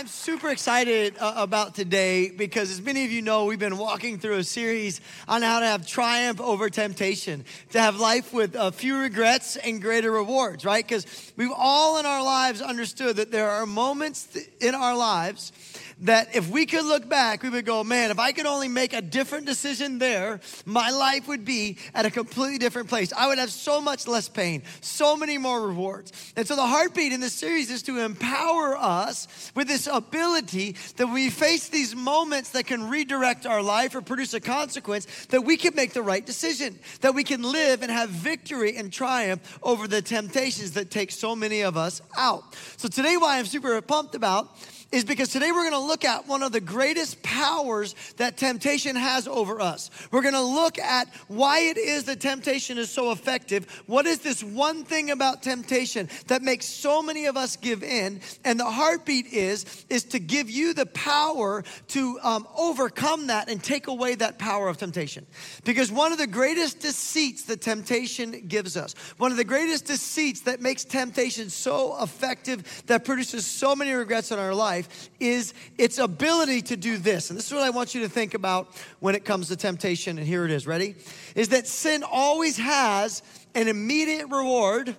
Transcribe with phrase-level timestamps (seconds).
[0.00, 4.18] I'm super excited uh, about today because, as many of you know, we've been walking
[4.18, 8.70] through a series on how to have triumph over temptation, to have life with uh,
[8.70, 10.82] few regrets and greater rewards, right?
[10.82, 15.52] Because we've all in our lives understood that there are moments in our lives
[16.00, 18.92] that if we could look back, we would go, man, if I could only make
[18.92, 23.12] a different decision there, my life would be at a completely different place.
[23.12, 26.12] I would have so much less pain, so many more rewards.
[26.36, 31.06] And so the heartbeat in this series is to empower us with this ability that
[31.06, 35.56] we face these moments that can redirect our life or produce a consequence, that we
[35.56, 39.86] can make the right decision, that we can live and have victory and triumph over
[39.86, 42.54] the temptations that take so many of us out.
[42.76, 44.56] So today, why I'm super pumped about
[44.92, 49.28] is because today we're to look at one of the greatest powers that temptation has
[49.28, 49.90] over us.
[50.10, 53.66] We're to look at why it is that temptation is so effective.
[53.86, 58.20] What is this one thing about temptation that makes so many of us give in?
[58.44, 63.62] And the heartbeat is is to give you the power to um, overcome that and
[63.62, 65.26] take away that power of temptation.
[65.64, 70.40] Because one of the greatest deceits that temptation gives us, one of the greatest deceits
[70.42, 75.52] that makes temptation so effective that produces so many regrets in our life life is
[75.76, 77.30] its ability to do this.
[77.30, 80.18] And this is what I want you to think about when it comes to temptation.
[80.18, 80.66] And here it is.
[80.66, 80.96] Ready?
[81.34, 83.22] Is that sin always has
[83.54, 84.96] an immediate reward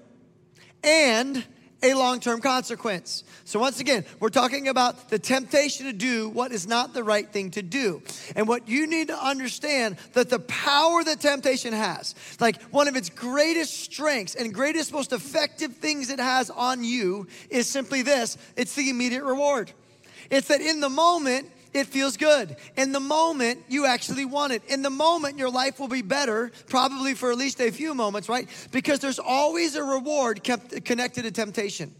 [0.84, 1.44] and
[1.84, 3.24] a long term consequence.
[3.46, 7.28] So, once again, we're talking about the temptation to do what is not the right
[7.28, 8.02] thing to do.
[8.36, 12.96] And what you need to understand that the power that temptation has, like one of
[12.96, 18.38] its greatest strengths and greatest, most effective things it has on you, is simply this
[18.56, 19.72] it's the immediate reward.
[20.30, 22.56] It's that in the moment, it feels good.
[22.76, 24.64] In the moment, you actually want it.
[24.68, 28.28] In the moment, your life will be better, probably for at least a few moments,
[28.28, 28.48] right?
[28.72, 31.94] Because there's always a reward kept connected to temptation.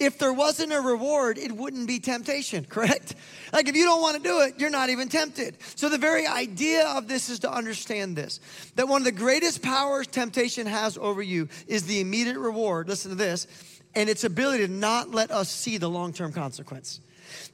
[0.00, 3.14] If there wasn't a reward, it wouldn't be temptation, correct?
[3.52, 5.56] Like if you don't want to do it, you're not even tempted.
[5.76, 8.40] So the very idea of this is to understand this
[8.74, 12.88] that one of the greatest powers temptation has over you is the immediate reward.
[12.88, 13.46] Listen to this,
[13.94, 17.00] and its ability to not let us see the long term consequence.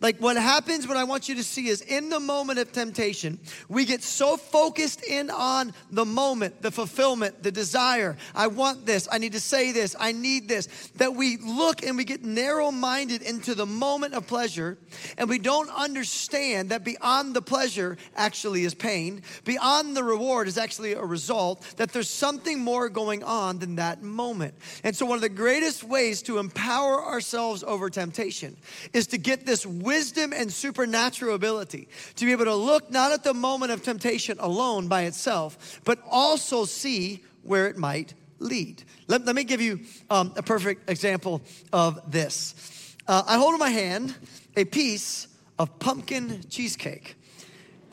[0.01, 3.39] Like what happens, what I want you to see is in the moment of temptation,
[3.69, 8.17] we get so focused in on the moment, the fulfillment, the desire.
[8.35, 11.97] I want this, I need to say this, I need this, that we look and
[11.97, 14.79] we get narrow minded into the moment of pleasure
[15.19, 20.59] and we don't understand that beyond the pleasure actually is pain, beyond the reward is
[20.59, 24.55] actually a result, that there's something more going on than that moment.
[24.85, 28.57] And so, one of the greatest ways to empower ourselves over temptation
[28.93, 33.23] is to get this wisdom and supernatural ability to be able to look not at
[33.23, 38.83] the moment of temptation alone by itself, but also see where it might lead.
[39.07, 41.43] Let, let me give you um, a perfect example
[41.73, 42.97] of this.
[43.07, 44.15] Uh, I hold in my hand
[44.57, 47.17] a piece of pumpkin cheesecake.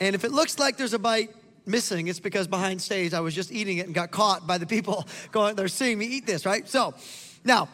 [0.00, 1.30] And if it looks like there's a bite
[1.66, 4.66] missing, it's because behind stage I was just eating it and got caught by the
[4.66, 6.68] people going, they're seeing me eat this, right?
[6.68, 6.94] So
[7.44, 7.68] now,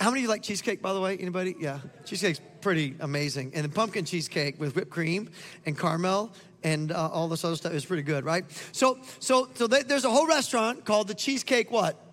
[0.00, 1.16] how many of you like cheesecake, by the way?
[1.16, 1.56] Anybody?
[1.58, 1.80] Yeah.
[2.04, 3.52] Cheesecake's pretty amazing.
[3.54, 5.30] And the pumpkin cheesecake with whipped cream
[5.66, 6.32] and caramel
[6.64, 8.44] and uh, all this other stuff is pretty good, right?
[8.72, 12.04] So, so, so there's a whole restaurant called the Cheesecake what?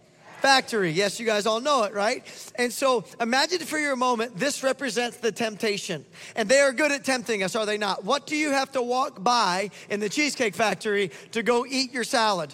[0.41, 0.91] Factory.
[0.91, 2.23] Yes, you guys all know it, right?
[2.55, 6.05] And so imagine for your moment, this represents the temptation.
[6.35, 8.03] And they are good at tempting us, are they not?
[8.03, 12.03] What do you have to walk by in the Cheesecake Factory to go eat your
[12.03, 12.53] salad?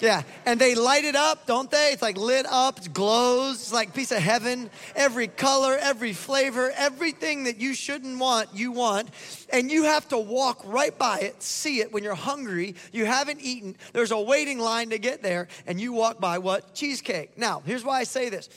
[0.00, 1.90] Yeah, and they light it up, don't they?
[1.92, 4.70] It's like lit up, it glows, it's like piece of heaven.
[4.96, 9.10] Every color, every flavor, everything that you shouldn't want, you want.
[9.50, 13.40] And you have to walk right by it, see it when you're hungry, you haven't
[13.42, 16.74] eaten, there's a waiting line to get there, and you walk by what?
[16.74, 17.36] Cheesecake.
[17.36, 18.48] Now, here's why I say this.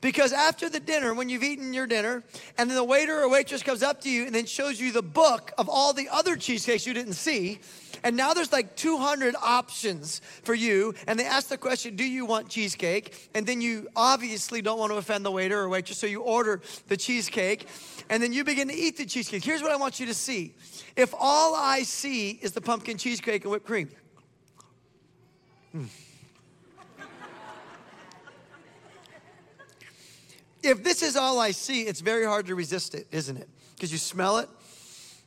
[0.00, 2.22] Because after the dinner, when you've eaten your dinner,
[2.58, 5.02] and then the waiter or waitress comes up to you and then shows you the
[5.02, 7.60] book of all the other cheesecakes you didn't see,
[8.04, 10.94] and now there's like 200 options for you.
[11.06, 13.30] And they ask the question, Do you want cheesecake?
[13.34, 16.60] And then you obviously don't want to offend the waiter or waitress, so you order
[16.88, 17.66] the cheesecake.
[18.08, 19.44] And then you begin to eat the cheesecake.
[19.44, 20.54] Here's what I want you to see
[20.96, 23.90] if all I see is the pumpkin cheesecake and whipped cream,
[25.74, 25.88] mm.
[30.66, 33.48] If this is all I see, it's very hard to resist it, isn't it?
[33.74, 34.48] Because you smell it,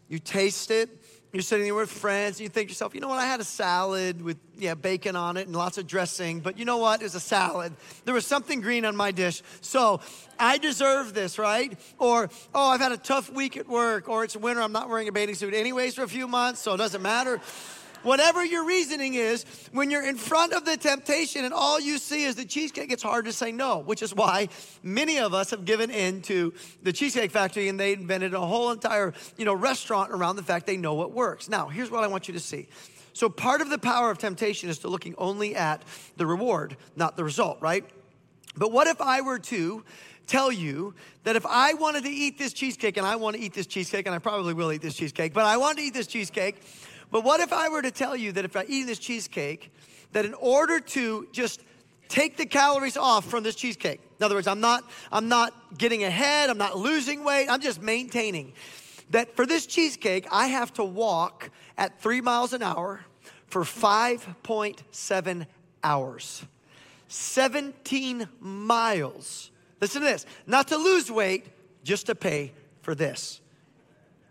[0.07, 0.89] you taste it,
[1.31, 3.39] you're sitting there with friends, and you think to yourself, you know what, I had
[3.39, 7.01] a salad with yeah, bacon on it and lots of dressing, but you know what?
[7.01, 7.71] It was a salad.
[8.05, 9.43] There was something green on my dish.
[9.61, 10.01] So
[10.39, 11.79] I deserve this, right?
[11.99, 15.07] Or, oh, I've had a tough week at work, or it's winter, I'm not wearing
[15.07, 17.39] a bathing suit anyways for a few months, so it doesn't matter.
[18.03, 22.23] Whatever your reasoning is, when you're in front of the temptation and all you see
[22.23, 24.47] is the cheesecake, it's hard to say no, which is why
[24.83, 28.71] many of us have given in to the Cheesecake Factory and they invented a whole
[28.71, 31.49] entire, you know, restaurant around the fact they know what works.
[31.49, 32.67] Now, here's what I want you to see.
[33.13, 35.83] So part of the power of temptation is to looking only at
[36.15, 37.83] the reward, not the result, right?
[38.55, 39.83] But what if I were to
[40.25, 40.93] tell you
[41.23, 44.05] that if I wanted to eat this cheesecake, and I want to eat this cheesecake,
[44.05, 46.61] and I probably will eat this cheesecake, but I want to eat this cheesecake,
[47.11, 49.71] but what if I were to tell you that if I eat this cheesecake,
[50.11, 51.61] that in order to just
[52.07, 56.03] take the calories off from this cheesecake, in other words, I'm not, I'm not getting
[56.03, 58.53] ahead, I'm not losing weight, I'm just maintaining.
[59.11, 63.01] That for this cheesecake, I have to walk at three miles an hour
[63.47, 65.47] for 5.7
[65.83, 66.45] hours.
[67.07, 69.51] 17 miles.
[69.81, 71.47] Listen to this not to lose weight,
[71.83, 73.41] just to pay for this.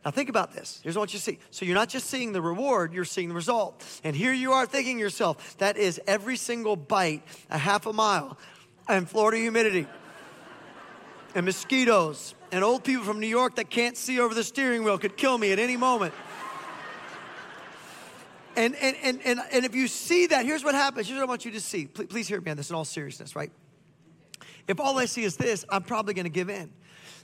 [0.09, 0.81] Now, think about this.
[0.83, 1.39] Here's what you see.
[1.51, 3.85] So, you're not just seeing the reward, you're seeing the result.
[4.03, 8.39] And here you are thinking yourself, that is every single bite, a half a mile,
[8.89, 9.87] and Florida humidity,
[11.35, 14.97] and mosquitoes, and old people from New York that can't see over the steering wheel
[14.97, 16.15] could kill me at any moment.
[18.57, 21.07] And, and, and, and, and if you see that, here's what happens.
[21.07, 21.87] Here's what I want you to see.
[21.87, 23.53] Please, please hear me on this in all seriousness, right?
[24.67, 26.73] If all I see is this, I'm probably gonna give in.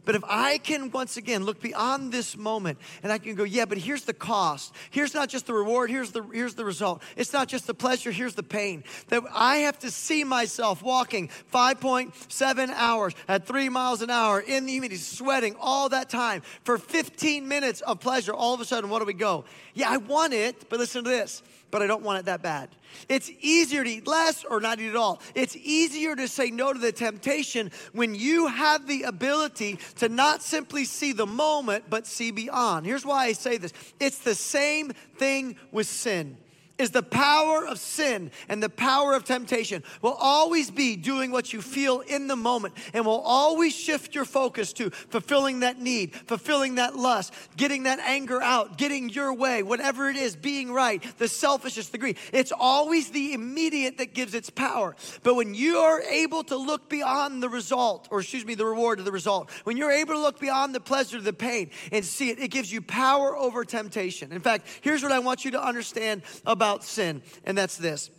[0.05, 3.65] But if I can once again look beyond this moment and I can go, yeah,
[3.65, 4.75] but here's the cost.
[4.91, 7.03] Here's not just the reward, here's the here's the result.
[7.17, 8.85] It's not just the pleasure, here's the pain.
[9.09, 14.67] That I have to see myself walking 5.7 hours at 3 miles an hour in
[14.67, 18.33] the humidity, sweating all that time for 15 minutes of pleasure.
[18.35, 19.45] All of a sudden, what do we go?
[19.75, 21.43] Yeah, I want it, but listen to this
[21.75, 22.69] but I don't want it that bad.
[23.09, 25.21] It's easier to eat less or not eat at all.
[25.35, 30.41] It's easier to say no to the temptation when you have the ability to not
[30.41, 32.87] simply see the moment, but see beyond.
[32.87, 36.37] Here's why I say this it's the same thing with sin
[36.79, 41.53] is the power of sin and the power of temptation will always be doing what
[41.53, 46.15] you feel in the moment and will always shift your focus to fulfilling that need,
[46.15, 51.03] fulfilling that lust, getting that anger out, getting your way, whatever it is, being right,
[51.19, 52.19] the selfishness, the greed.
[52.33, 54.97] It's always the immediate that gives its power.
[55.23, 58.99] But when you are able to look beyond the result, or excuse me, the reward
[58.99, 62.05] of the result, when you're able to look beyond the pleasure, of the pain, and
[62.05, 64.33] see it, it gives you power over temptation.
[64.33, 68.11] In fact, here's what I want you to understand about about sin, and that's this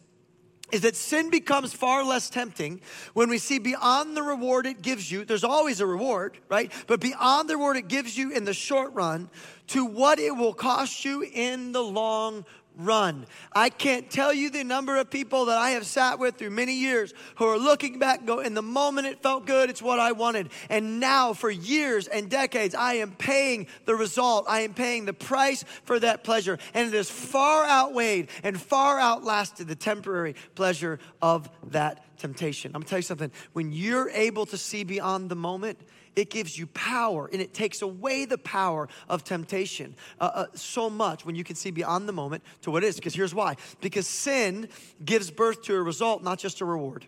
[0.72, 2.82] is that sin becomes far less tempting
[3.14, 5.24] when we see beyond the reward it gives you.
[5.24, 6.72] There's always a reward, right?
[6.88, 9.30] But beyond the reward it gives you in the short run
[9.68, 12.46] to what it will cost you in the long
[12.78, 13.26] run.
[13.54, 16.74] I can't tell you the number of people that I have sat with through many
[16.74, 20.00] years who are looking back and go, in the moment it felt good, it's what
[20.00, 20.50] I wanted.
[20.70, 24.46] And now, for years and decades, I am paying the result.
[24.48, 26.58] I am paying the price for that pleasure.
[26.74, 32.72] And it has far outweighed and far outlasted the temporary pleasure of that temptation.
[32.74, 33.32] I'm gonna tell you something.
[33.54, 35.80] When you're able to see beyond the moment,
[36.16, 40.90] it gives you power and it takes away the power of temptation uh, uh, so
[40.90, 42.96] much when you can see beyond the moment to what it is.
[42.96, 44.70] Because here's why because sin
[45.04, 47.06] gives birth to a result, not just a reward.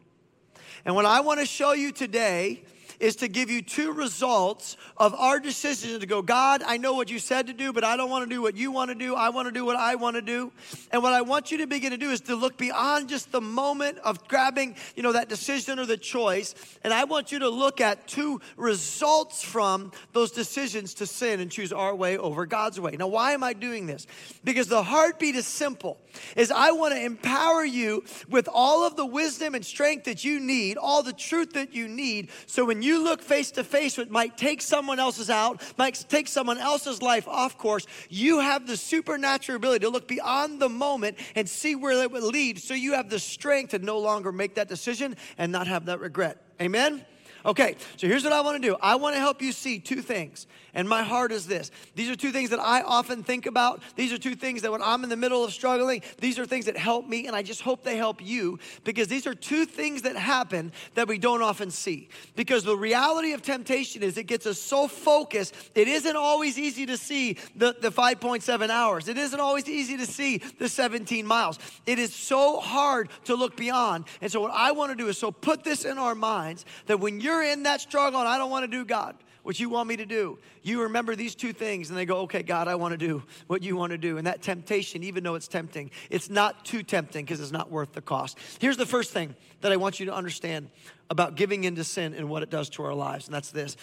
[0.86, 2.64] And what I want to show you today
[3.00, 7.10] is to give you two results of our decision to go, God, I know what
[7.10, 9.16] you said to do, but I don't want to do what you want to do.
[9.16, 10.52] I want to do what I want to do.
[10.92, 13.42] And what I want you to begin to do is to look beyond just the
[13.42, 16.56] moment of grabbing, you know, that decision or the choice.
[16.84, 21.52] And I want you to look at two results from those decisions to sin and
[21.52, 22.96] choose our way over God's way.
[22.98, 24.08] Now, why am I doing this?
[24.44, 25.98] Because the heartbeat is simple.
[26.36, 30.40] Is I want to empower you with all of the wisdom and strength that you
[30.40, 33.98] need, all the truth that you need, so when you you look face to face
[33.98, 38.66] with might take someone else's out, might take someone else's life off course, you have
[38.66, 42.60] the supernatural ability to look beyond the moment and see where it would lead.
[42.60, 46.00] So you have the strength to no longer make that decision and not have that
[46.00, 46.42] regret.
[46.62, 47.06] Amen?
[47.46, 48.76] Okay, so here's what I want to do.
[48.82, 50.48] I want to help you see two things.
[50.78, 51.72] And my heart is this.
[51.96, 53.82] These are two things that I often think about.
[53.96, 56.66] These are two things that when I'm in the middle of struggling, these are things
[56.66, 60.04] that help me, and I just hope they help you because these are two things
[60.04, 62.10] that happen that we don't often see.
[62.36, 66.86] Because the reality of temptation is it gets us so focused, it isn't always easy
[66.86, 69.08] to see the, the 5.7 hours.
[69.08, 71.58] It isn't always easy to see the 17 miles.
[71.88, 74.06] It is so hard to look beyond.
[74.22, 77.00] And so, what I want to do is so put this in our minds that
[77.00, 79.16] when you're you're in that struggle and I don't want to do God
[79.48, 82.44] what you want me to do, you remember these two things and they go, okay,
[82.44, 84.18] God, I want to do what you want to do.
[84.18, 87.94] And that temptation, even though it's tempting, it's not too tempting because it's not worth
[87.94, 88.38] the cost.
[88.60, 90.70] Here's the first thing that I want you to understand
[91.10, 93.78] about giving into sin and what it does to our lives, and that's this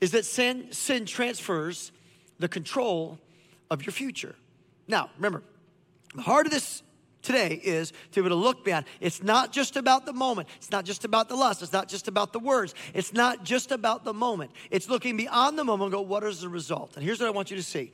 [0.00, 1.90] is that sin, sin transfers
[2.38, 3.18] the control
[3.72, 4.36] of your future.
[4.86, 5.42] Now, remember,
[6.14, 6.84] The heart of this
[7.22, 8.86] today is to be able to look beyond.
[9.00, 10.48] It's not just about the moment.
[10.56, 11.62] It's not just about the lust.
[11.62, 12.74] It's not just about the words.
[12.94, 14.50] It's not just about the moment.
[14.70, 16.96] It's looking beyond the moment and go, what is the result?
[16.96, 17.92] And here's what I want you to see.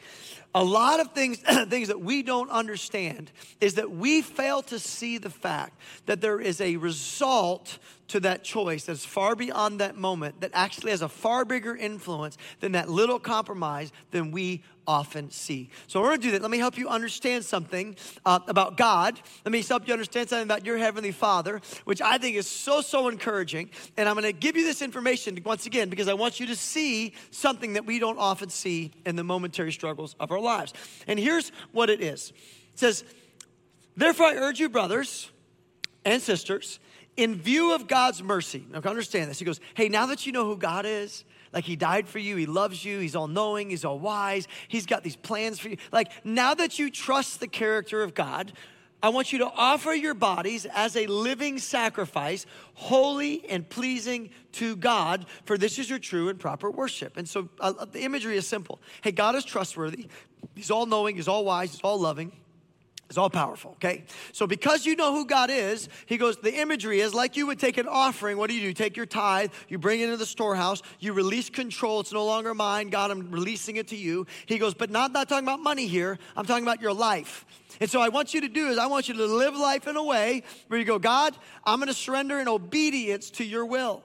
[0.55, 1.39] A lot of things,
[1.69, 6.41] things that we don't understand is that we fail to see the fact that there
[6.41, 11.09] is a result to that choice that's far beyond that moment that actually has a
[11.09, 15.71] far bigger influence than that little compromise than we often see.
[15.87, 16.43] So we're gonna do that.
[16.43, 17.97] Let me help you understand something
[18.27, 19.19] uh, about God.
[19.45, 22.83] Let me help you understand something about your Heavenly Father, which I think is so,
[22.83, 23.71] so encouraging.
[23.97, 27.15] And I'm gonna give you this information once again because I want you to see
[27.31, 30.75] something that we don't often see in the momentary struggles of our lives.
[31.07, 32.33] And here's what it is
[32.73, 33.05] it says,
[33.97, 35.31] Therefore, I urge you, brothers
[36.05, 36.81] and sisters,
[37.17, 39.39] in view of God's mercy, now understand this.
[39.39, 42.37] He goes, Hey, now that you know who God is, like he died for you,
[42.37, 45.77] he loves you, he's all knowing, he's all wise, he's got these plans for you.
[45.93, 48.53] Like now that you trust the character of God,
[49.05, 54.77] I want you to offer your bodies as a living sacrifice, holy and pleasing to
[54.77, 57.19] God, for this is your true and proper worship.
[57.19, 58.81] And so uh, the imagery is simple.
[59.03, 60.09] Hey, God is trustworthy,
[60.55, 62.33] He's all knowing, He's all wise, He's all loving.
[63.15, 64.03] It's all powerful, okay?
[64.33, 67.61] So because you know who God is, he goes, the imagery is like you would
[67.61, 68.39] take an offering.
[68.39, 68.67] What do you do?
[68.67, 72.01] You take your tithe, you bring it into the storehouse, you release control.
[72.01, 72.89] It's no longer mine.
[72.89, 74.27] God, I'm releasing it to you.
[74.47, 76.19] He goes, but not, not talking about money here.
[76.37, 77.47] I'm talking about your life.
[77.81, 79.95] And so I want you to do is I want you to live life in
[79.95, 84.03] a way where you go, God, I'm going to surrender in obedience to your will.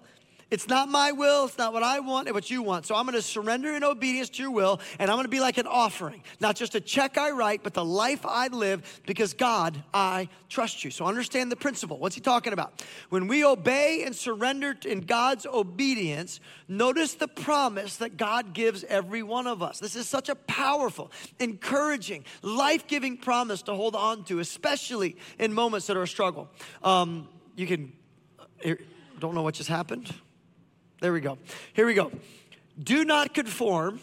[0.51, 2.87] It's not my will, it's not what I want, it's what you want.
[2.87, 5.67] So I'm gonna surrender in obedience to your will, and I'm gonna be like an
[5.67, 6.23] offering.
[6.39, 10.83] Not just a check I write, but the life I live because God, I trust
[10.83, 10.89] you.
[10.89, 11.99] So understand the principle.
[11.99, 12.83] What's he talking about?
[13.09, 19.21] When we obey and surrender in God's obedience, notice the promise that God gives every
[19.21, 19.77] one of us.
[19.77, 25.53] This is such a powerful, encouraging, life giving promise to hold on to, especially in
[25.53, 26.49] moments that are a struggle.
[26.83, 27.93] Um, you can,
[28.65, 28.73] uh,
[29.19, 30.11] don't know what just happened.
[31.01, 31.37] There we go.
[31.73, 32.11] Here we go.
[32.81, 33.99] Do not conform.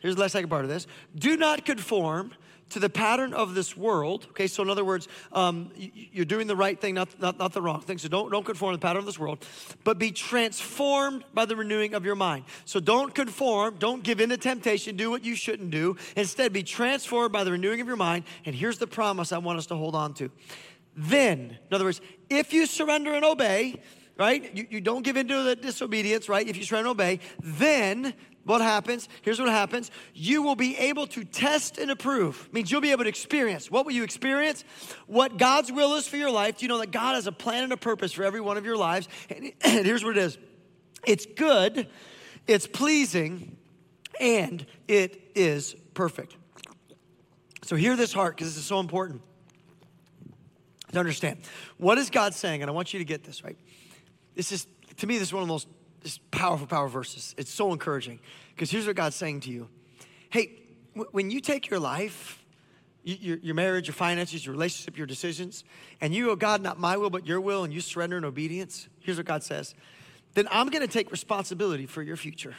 [0.00, 0.86] Here's the last second part of this.
[1.14, 2.32] Do not conform
[2.72, 4.26] to the pattern of this world.
[4.30, 7.60] Okay, so in other words, um, you're doing the right thing, not, not, not the
[7.60, 7.98] wrong thing.
[7.98, 9.46] So don't, don't conform to the pattern of this world,
[9.84, 12.44] but be transformed by the renewing of your mind.
[12.64, 15.96] So don't conform, don't give in to temptation, do what you shouldn't do.
[16.16, 18.24] Instead, be transformed by the renewing of your mind.
[18.46, 20.30] And here's the promise I want us to hold on to.
[20.96, 23.80] Then, in other words, if you surrender and obey,
[24.18, 24.54] right?
[24.56, 26.46] You, you don't give into the disobedience, right?
[26.46, 28.14] If you try and obey, then
[28.44, 29.08] what happens?
[29.22, 29.90] Here's what happens.
[30.14, 32.46] You will be able to test and approve.
[32.48, 33.70] It means you'll be able to experience.
[33.70, 34.64] What will you experience?
[35.06, 36.58] What God's will is for your life.
[36.58, 38.64] Do you know that God has a plan and a purpose for every one of
[38.64, 39.08] your lives?
[39.30, 40.38] And, and here's what it is.
[41.06, 41.88] It's good,
[42.46, 43.56] it's pleasing,
[44.20, 46.36] and it is perfect.
[47.64, 49.22] So hear this heart because this is so important
[50.92, 51.38] to understand.
[51.78, 52.62] What is God saying?
[52.62, 53.56] And I want you to get this, right?
[54.34, 54.66] This is,
[54.98, 55.68] to me, this is one of the most
[56.30, 57.34] powerful, powerful verses.
[57.36, 58.20] It's so encouraging
[58.54, 59.68] because here's what God's saying to you.
[60.30, 60.62] Hey,
[60.94, 62.42] w- when you take your life,
[63.04, 65.64] your, your marriage, your finances, your relationship, your decisions,
[66.00, 68.88] and you go, God, not my will, but your will, and you surrender in obedience,
[69.00, 69.74] here's what God says.
[70.34, 72.54] Then I'm gonna take responsibility for your future.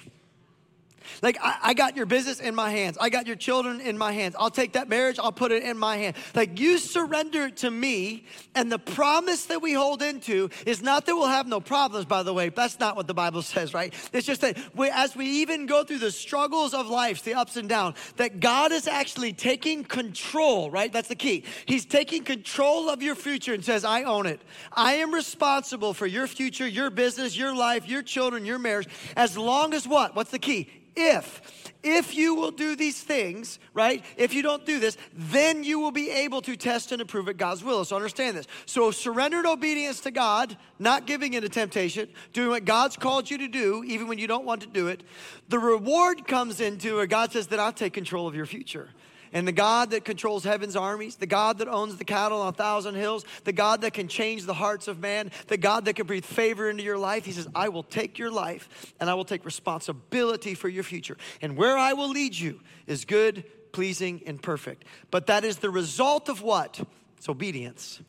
[1.21, 2.97] Like, I, I, got your business in my hands.
[2.99, 4.35] I got your children in my hands.
[4.37, 6.15] I'll take that marriage, I'll put it in my hand.
[6.35, 11.15] Like, you surrender to me, and the promise that we hold into is not that
[11.15, 12.49] we'll have no problems, by the way.
[12.49, 13.93] That's not what the Bible says, right?
[14.11, 17.57] It's just that we, as we even go through the struggles of life, the ups
[17.57, 20.91] and downs, that God is actually taking control, right?
[20.91, 21.43] That's the key.
[21.65, 24.41] He's taking control of your future and says, I own it.
[24.71, 29.37] I am responsible for your future, your business, your life, your children, your marriage, as
[29.37, 30.15] long as what?
[30.15, 30.69] What's the key?
[30.95, 31.71] If.
[31.83, 34.05] If you will do these things, right?
[34.15, 37.35] If you don't do this, then you will be able to test and approve at
[37.35, 37.83] God's will.
[37.83, 38.47] So understand this.
[38.65, 43.37] So surrendered obedience to God, not giving in to temptation, doing what God's called you
[43.39, 45.03] to do, even when you don't want to do it.
[45.49, 48.89] The reward comes into where God says that I'll take control of your future.
[49.33, 52.55] And the God that controls heaven's armies, the God that owns the cattle on a
[52.55, 56.05] thousand hills, the God that can change the hearts of man, the God that can
[56.05, 59.25] breathe favor into your life, He says, I will take your life and I will
[59.25, 61.17] take responsibility for your future.
[61.41, 64.85] And where I will lead you is good, pleasing, and perfect.
[65.09, 66.79] But that is the result of what?
[67.17, 67.99] It's obedience.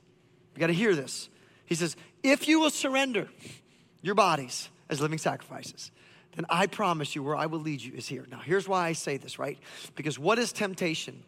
[0.54, 1.30] You got to hear this.
[1.64, 3.28] He says, if you will surrender
[4.02, 5.90] your bodies as living sacrifices,
[6.36, 8.26] then I promise you where I will lead you is here.
[8.30, 9.58] Now, here's why I say this, right?
[9.94, 11.22] Because what is temptation?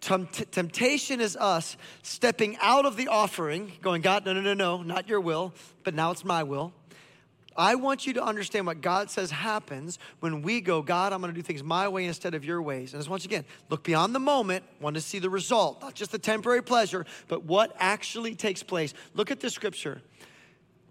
[0.00, 4.82] Tempt- temptation is us stepping out of the offering, going, God, no, no, no, no,
[4.82, 5.52] not your will,
[5.84, 6.72] but now it's my will.
[7.56, 11.32] I want you to understand what God says happens when we go, God, I'm gonna
[11.32, 12.94] do things my way instead of your ways.
[12.94, 16.12] And just once again, look beyond the moment, want to see the result, not just
[16.12, 18.94] the temporary pleasure, but what actually takes place.
[19.14, 20.00] Look at the scripture.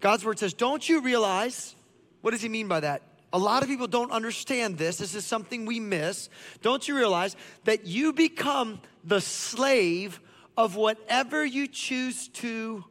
[0.00, 1.74] God's word says, Don't you realize?
[2.20, 3.02] What does he mean by that?
[3.32, 4.96] A lot of people don't understand this.
[4.96, 6.28] This is something we miss.
[6.60, 10.20] Don't you realize that you become the slave
[10.56, 12.84] of whatever you choose to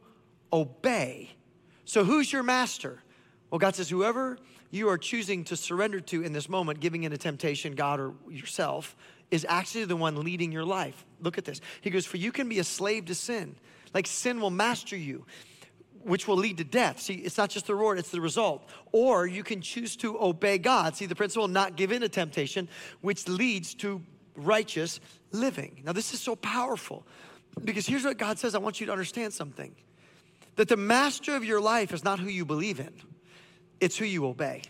[0.52, 1.30] obey?
[1.84, 3.02] So, who's your master?
[3.50, 4.38] Well, God says, whoever
[4.70, 8.14] you are choosing to surrender to in this moment, giving in a temptation, God or
[8.30, 8.96] yourself,
[9.30, 11.04] is actually the one leading your life.
[11.20, 11.60] Look at this.
[11.82, 13.56] He goes, For you can be a slave to sin.
[13.94, 15.26] Like sin will master you,
[16.04, 17.00] which will lead to death.
[17.00, 18.68] See, it's not just the reward, it's the result.
[18.92, 20.96] Or you can choose to obey God.
[20.96, 22.68] See, the principle, not give in to temptation,
[23.00, 24.02] which leads to
[24.36, 25.82] righteous living.
[25.84, 27.06] Now, this is so powerful
[27.64, 29.74] because here's what God says I want you to understand something
[30.56, 32.92] that the master of your life is not who you believe in
[33.82, 34.62] it's who you obey.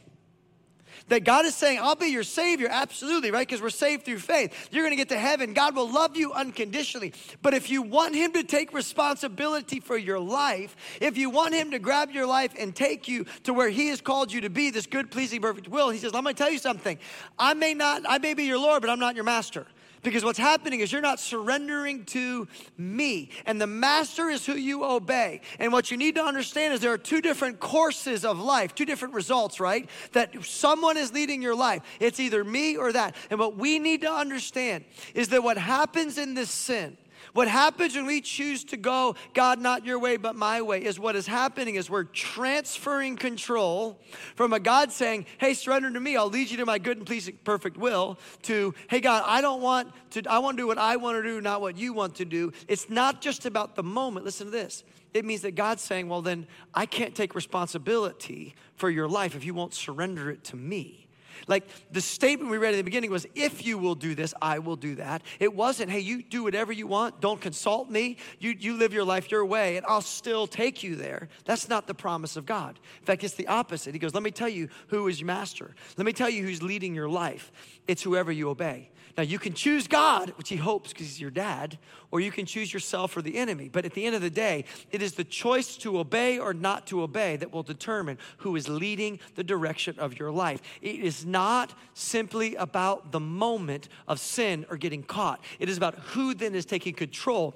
[1.12, 3.46] That God is saying, I'll be your Savior, absolutely, right?
[3.46, 4.70] Because we're saved through faith.
[4.72, 5.52] You're gonna get to heaven.
[5.52, 7.12] God will love you unconditionally.
[7.42, 11.70] But if you want Him to take responsibility for your life, if you want Him
[11.72, 14.70] to grab your life and take you to where He has called you to be,
[14.70, 16.98] this good, pleasing, perfect will, He says, Let me tell you something.
[17.38, 19.66] I may not, I may be your Lord, but I'm not your master.
[20.02, 23.30] Because what's happening is you're not surrendering to me.
[23.46, 25.42] And the master is who you obey.
[25.60, 28.84] And what you need to understand is there are two different courses of life, two
[28.84, 29.88] different results, right?
[30.12, 31.82] That someone is leading your life.
[32.00, 33.14] It's either me or that.
[33.30, 36.96] And what we need to understand is that what happens in this sin
[37.32, 40.98] what happens when we choose to go, God, not your way, but my way, is
[40.98, 43.98] what is happening is we're transferring control
[44.34, 47.06] from a God saying, hey, surrender to me, I'll lead you to my good and
[47.06, 50.78] pleasing perfect will, to, hey, God, I don't want to, I want to do what
[50.78, 52.52] I want to do, not what you want to do.
[52.68, 54.26] It's not just about the moment.
[54.26, 54.84] Listen to this.
[55.14, 59.44] It means that God's saying, well, then I can't take responsibility for your life if
[59.44, 61.01] you won't surrender it to me.
[61.46, 64.58] Like the statement we read in the beginning was, if you will do this, I
[64.58, 65.22] will do that.
[65.40, 69.04] It wasn't, hey, you do whatever you want, don't consult me, you, you live your
[69.04, 71.28] life your way, and I'll still take you there.
[71.44, 72.78] That's not the promise of God.
[73.00, 73.94] In fact, it's the opposite.
[73.94, 75.74] He goes, let me tell you who is your master.
[75.96, 77.52] Let me tell you who's leading your life.
[77.86, 78.90] It's whoever you obey.
[79.16, 81.78] Now, you can choose God, which He hopes because He's your dad,
[82.10, 83.68] or you can choose yourself or the enemy.
[83.68, 86.86] But at the end of the day, it is the choice to obey or not
[86.88, 90.60] to obey that will determine who is leading the direction of your life.
[90.80, 95.94] It is not simply about the moment of sin or getting caught, it is about
[95.94, 97.54] who then is taking control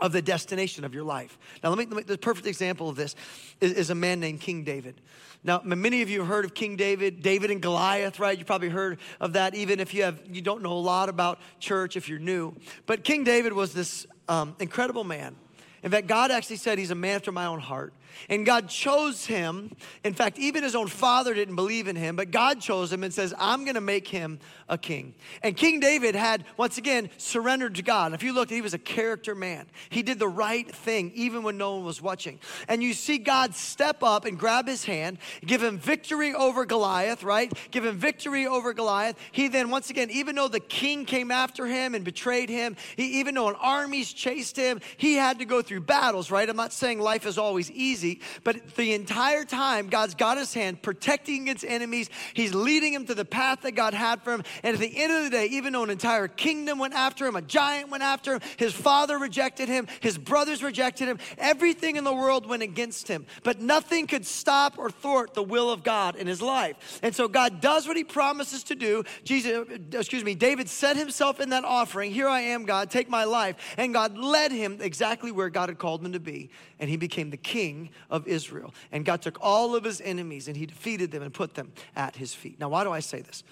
[0.00, 1.38] of the destination of your life.
[1.62, 3.14] Now, let me, let me the perfect example of this
[3.60, 5.00] is, is, a man named King David.
[5.42, 8.38] Now, many of you have heard of King David, David and Goliath, right?
[8.38, 11.38] You probably heard of that, even if you have you don't know a lot about
[11.58, 12.54] church if you're new.
[12.86, 15.36] But King David was this um, incredible man.
[15.82, 17.94] In fact, God actually said he's a man after my own heart.
[18.28, 19.72] And God chose him.
[20.04, 23.12] In fact, even his own father didn't believe in him, but God chose him and
[23.12, 25.14] says, I'm going to make him a king.
[25.42, 28.14] And King David had, once again, surrendered to God.
[28.14, 29.66] If you look, he was a character man.
[29.90, 32.38] He did the right thing, even when no one was watching.
[32.68, 37.22] And you see God step up and grab his hand, give him victory over Goliath,
[37.22, 37.52] right?
[37.70, 39.16] Give him victory over Goliath.
[39.32, 43.20] He then, once again, even though the king came after him and betrayed him, he,
[43.20, 46.48] even though an armies chased him, he had to go through battles, right?
[46.48, 50.52] I'm not saying life is always easy easy, but the entire time, God's got his
[50.54, 52.10] hand protecting against enemies.
[52.34, 54.42] He's leading him to the path that God had for him.
[54.62, 57.36] And at the end of the day, even though an entire kingdom went after him,
[57.36, 62.04] a giant went after him, his father rejected him, his brothers rejected him, everything in
[62.04, 63.26] the world went against him.
[63.42, 67.00] But nothing could stop or thwart the will of God in his life.
[67.02, 69.04] And so God does what he promises to do.
[69.24, 72.12] Jesus, excuse me, David set himself in that offering.
[72.12, 73.56] Here I am, God, take my life.
[73.76, 76.50] And God led him exactly where God had called him to be.
[76.78, 78.74] And he became the king of Israel.
[78.92, 82.16] And God took all of his enemies and he defeated them and put them at
[82.16, 82.58] his feet.
[82.60, 83.44] Now, why do I say this?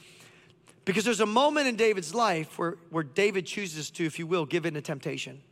[0.85, 4.47] Because there's a moment in David's life where, where David chooses to, if you will,
[4.47, 5.43] give in to temptation.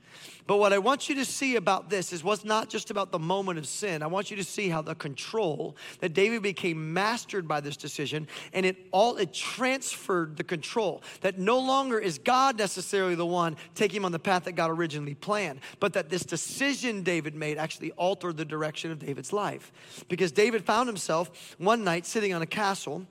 [0.46, 3.18] But what I want you to see about this is what's not just about the
[3.18, 4.02] moment of sin.
[4.02, 8.28] I want you to see how the control that David became mastered by this decision
[8.52, 11.02] and it all it transferred the control.
[11.22, 14.70] That no longer is God necessarily the one taking him on the path that God
[14.70, 19.72] originally planned, but that this decision David made actually altered the direction of David's life.
[20.08, 23.04] Because David found himself one night sitting on a castle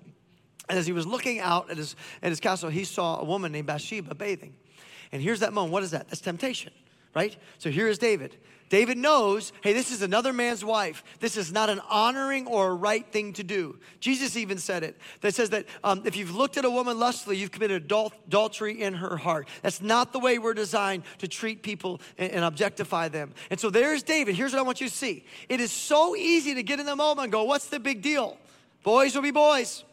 [0.67, 3.51] and as he was looking out at his, at his castle, he saw a woman
[3.51, 4.55] named Bathsheba bathing.
[5.11, 5.73] And here's that moment.
[5.73, 6.07] What is that?
[6.09, 6.73] That's temptation
[7.15, 7.35] right?
[7.57, 8.35] So here is David.
[8.67, 11.03] David knows, hey, this is another man's wife.
[11.19, 13.77] This is not an honoring or a right thing to do.
[13.99, 14.97] Jesus even said it.
[15.21, 18.81] That says that um, if you've looked at a woman lustfully, you've committed adult, adultery
[18.81, 19.47] in her heart.
[19.61, 23.35] That's not the way we're designed to treat people and, and objectify them.
[23.51, 24.35] And so there's David.
[24.35, 25.25] Here's what I want you to see.
[25.47, 28.37] It is so easy to get in the moment and go, what's the big deal?
[28.83, 29.83] Boys will be boys.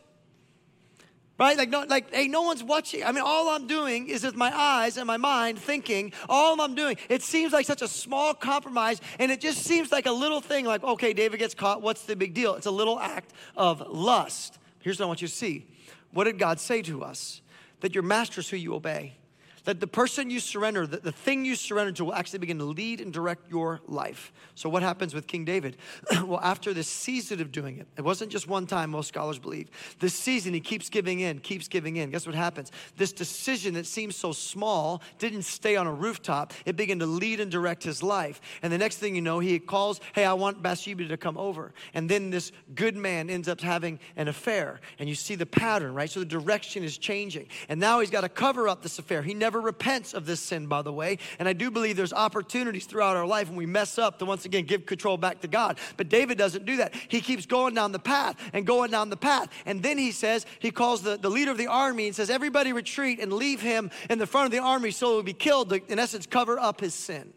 [1.42, 1.59] Right?
[1.59, 3.02] Like, no, like, hey, no one's watching.
[3.02, 6.76] I mean, all I'm doing is with my eyes and my mind thinking, all I'm
[6.76, 6.96] doing.
[7.09, 10.66] It seems like such a small compromise, and it just seems like a little thing,
[10.66, 11.83] like, okay, David gets caught.
[11.83, 12.55] What's the big deal?
[12.55, 14.61] It's a little act of lust.
[14.83, 15.66] Here's what I want you to see.
[16.12, 17.42] What did God say to us?
[17.81, 19.16] That your master is who you obey
[19.64, 22.64] that the person you surrender, the, the thing you surrender to, will actually begin to
[22.64, 24.33] lead and direct your life.
[24.55, 25.77] So, what happens with King David?
[26.25, 29.70] well, after this season of doing it, it wasn't just one time, most scholars believe.
[29.98, 32.11] This season, he keeps giving in, keeps giving in.
[32.11, 32.72] Guess what happens?
[32.96, 37.40] This decision that seems so small didn't stay on a rooftop, it began to lead
[37.40, 38.40] and direct his life.
[38.62, 41.72] And the next thing you know, he calls, Hey, I want Bathsheba to come over.
[41.94, 44.81] And then this good man ends up having an affair.
[44.98, 46.11] And you see the pattern, right?
[46.11, 47.46] So, the direction is changing.
[47.68, 49.22] And now he's got to cover up this affair.
[49.22, 51.19] He never never repents of this sin, by the way.
[51.38, 54.47] And I do believe there's opportunities throughout our life when we mess up to once
[54.47, 55.79] again give control back to God.
[55.99, 56.95] But David doesn't do that.
[57.09, 59.51] He keeps going down the path and going down the path.
[59.67, 62.73] And then he says, he calls the, the leader of the army and says, Everybody
[62.73, 65.69] retreat and leave him in the front of the army so he will be killed
[65.69, 67.35] to, in essence, cover up his sin.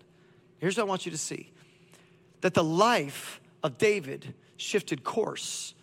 [0.59, 1.51] Here's what I want you to see
[2.39, 5.74] that the life of David shifted course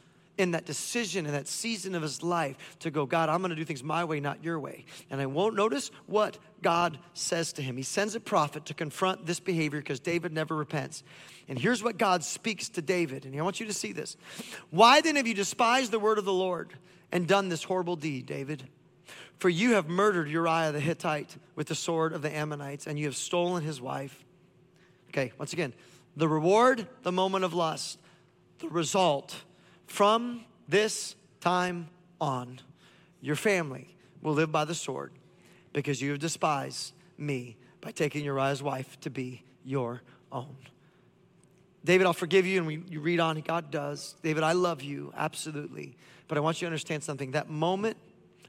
[0.43, 3.65] in that decision, in that season of his life, to go, God, I'm gonna do
[3.65, 4.85] things my way, not your way.
[5.09, 7.77] And I won't notice what God says to him.
[7.77, 11.05] He sends a prophet to confront this behavior because David never repents.
[11.49, 14.17] And here's what God speaks to David, and I want you to see this.
[14.71, 16.73] Why then have you despised the word of the Lord
[17.13, 18.65] and done this horrible deed, David?
[19.39, 23.07] For you have murdered Uriah the Hittite with the sword of the Ammonites, and you
[23.07, 24.25] have stolen his wife.
[25.11, 25.73] Okay, once again,
[26.17, 28.01] the reward, the moment of lust.
[28.59, 29.35] The result,
[29.93, 31.87] from this time
[32.19, 32.59] on,
[33.21, 35.13] your family will live by the sword
[35.75, 40.01] because you have despised me by taking Uriah's wife to be your
[40.33, 40.57] own.
[41.85, 42.57] David, I'll forgive you.
[42.57, 44.17] And we, you read on, God does.
[44.23, 45.99] David, I love you, absolutely.
[46.27, 47.33] But I want you to understand something.
[47.33, 47.99] That moment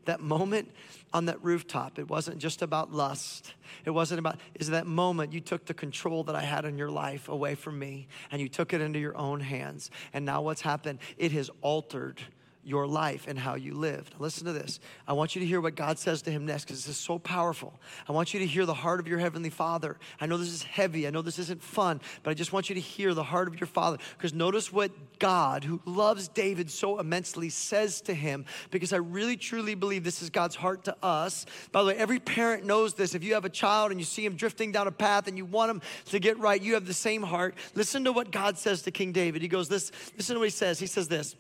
[0.06, 0.72] that moment
[1.14, 3.54] on that rooftop, it wasn't just about lust.
[3.86, 6.90] It wasn't about, is that moment you took the control that I had in your
[6.90, 9.92] life away from me and you took it into your own hands.
[10.14, 11.00] And now what's happened?
[11.18, 12.20] It has altered
[12.64, 14.16] your life and how you lived.
[14.20, 14.80] Listen to this.
[15.08, 17.20] I want you to hear what God says to him next because this is so
[17.20, 17.74] powerful.
[18.08, 19.98] I want you to hear the heart of your heavenly Father.
[20.22, 21.06] I know this is heavy.
[21.06, 23.60] I know this isn't fun, but I just want you to hear the heart of
[23.60, 28.94] your Father because notice what God, who loves David so immensely, says to him because
[28.94, 31.46] I really truly believe this is God's heart to us.
[31.72, 33.16] By the way, every parent knows this.
[33.16, 35.46] If you have a child and you see him drifting down a path and you
[35.46, 37.56] want him to get right, you have the same heart.
[37.76, 39.42] Listen to what God says to King David.
[39.42, 40.80] He goes, this, listen to what he says.
[40.80, 41.36] He says this.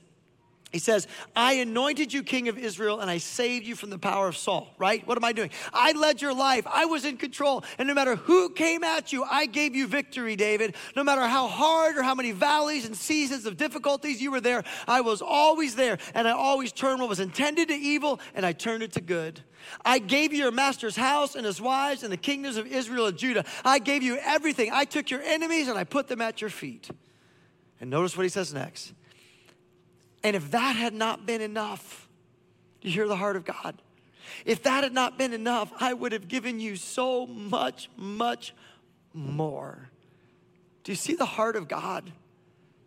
[0.73, 4.27] He says, I anointed you king of Israel and I saved you from the power
[4.27, 5.07] of Saul, right?
[5.07, 5.51] What am I doing?
[5.71, 6.65] I led your life.
[6.65, 7.63] I was in control.
[7.77, 10.75] And no matter who came at you, I gave you victory, David.
[10.95, 14.63] No matter how hard or how many valleys and seasons of difficulties you were there,
[14.87, 15.99] I was always there.
[16.15, 19.41] And I always turned what was intended to evil and I turned it to good.
[19.85, 23.15] I gave you your master's house and his wives and the kingdoms of Israel and
[23.15, 23.45] Judah.
[23.63, 24.71] I gave you everything.
[24.73, 26.89] I took your enemies and I put them at your feet.
[27.79, 28.93] And notice what he says next.
[30.23, 32.07] And if that had not been enough,
[32.81, 33.75] you hear the heart of God?
[34.45, 38.53] If that had not been enough, I would have given you so much, much
[39.13, 39.89] more.
[40.83, 42.11] Do you see the heart of God?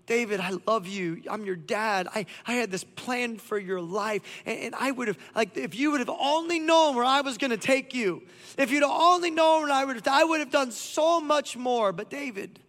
[0.07, 1.23] David, I love you.
[1.29, 2.07] I'm your dad.
[2.15, 4.23] I, I had this plan for your life.
[4.47, 7.39] And, and I would have, like, if you would have only known where I was
[7.39, 8.23] going to take you,
[8.57, 11.93] if you'd only known where I would have, I would have done so much more.
[11.93, 12.61] But David,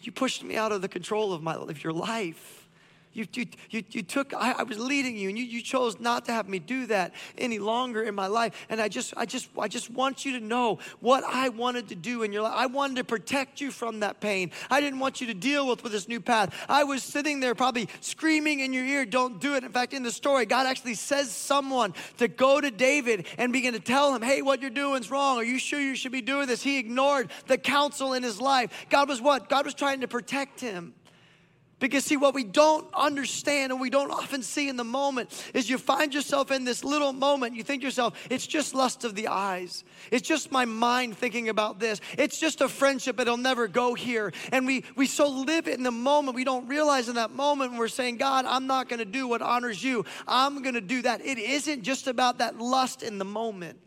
[0.00, 2.59] you pushed me out of the control of my of your life.
[3.12, 6.26] You, you, you, you took, I, I, was leading you and you, you chose not
[6.26, 8.54] to have me do that any longer in my life.
[8.68, 11.96] And I just, I just, I just want you to know what I wanted to
[11.96, 12.54] do in your life.
[12.54, 14.52] I wanted to protect you from that pain.
[14.70, 16.54] I didn't want you to deal with, with this new path.
[16.68, 19.64] I was sitting there probably screaming in your ear, don't do it.
[19.64, 23.74] In fact, in the story, God actually says someone to go to David and begin
[23.74, 25.38] to tell him, hey, what you're doing is wrong.
[25.38, 26.62] Are you sure you should be doing this?
[26.62, 28.86] He ignored the counsel in his life.
[28.88, 29.48] God was what?
[29.48, 30.94] God was trying to protect him.
[31.80, 35.68] Because, see, what we don't understand and we don't often see in the moment is
[35.70, 37.56] you find yourself in this little moment.
[37.56, 39.82] You think to yourself, it's just lust of the eyes.
[40.10, 42.02] It's just my mind thinking about this.
[42.18, 44.32] It's just a friendship, it'll never go here.
[44.52, 47.88] And we, we so live in the moment, we don't realize in that moment we're
[47.88, 50.04] saying, God, I'm not gonna do what honors you.
[50.28, 51.24] I'm gonna do that.
[51.24, 53.78] It isn't just about that lust in the moment,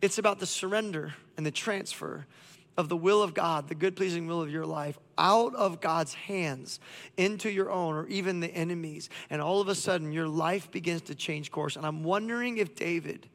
[0.00, 2.26] it's about the surrender and the transfer
[2.76, 6.14] of the will of God, the good, pleasing will of your life, out of God's
[6.14, 6.78] hands
[7.16, 9.08] into your own or even the enemy's.
[9.30, 11.76] And all of a sudden, your life begins to change course.
[11.76, 13.28] And I'm wondering if David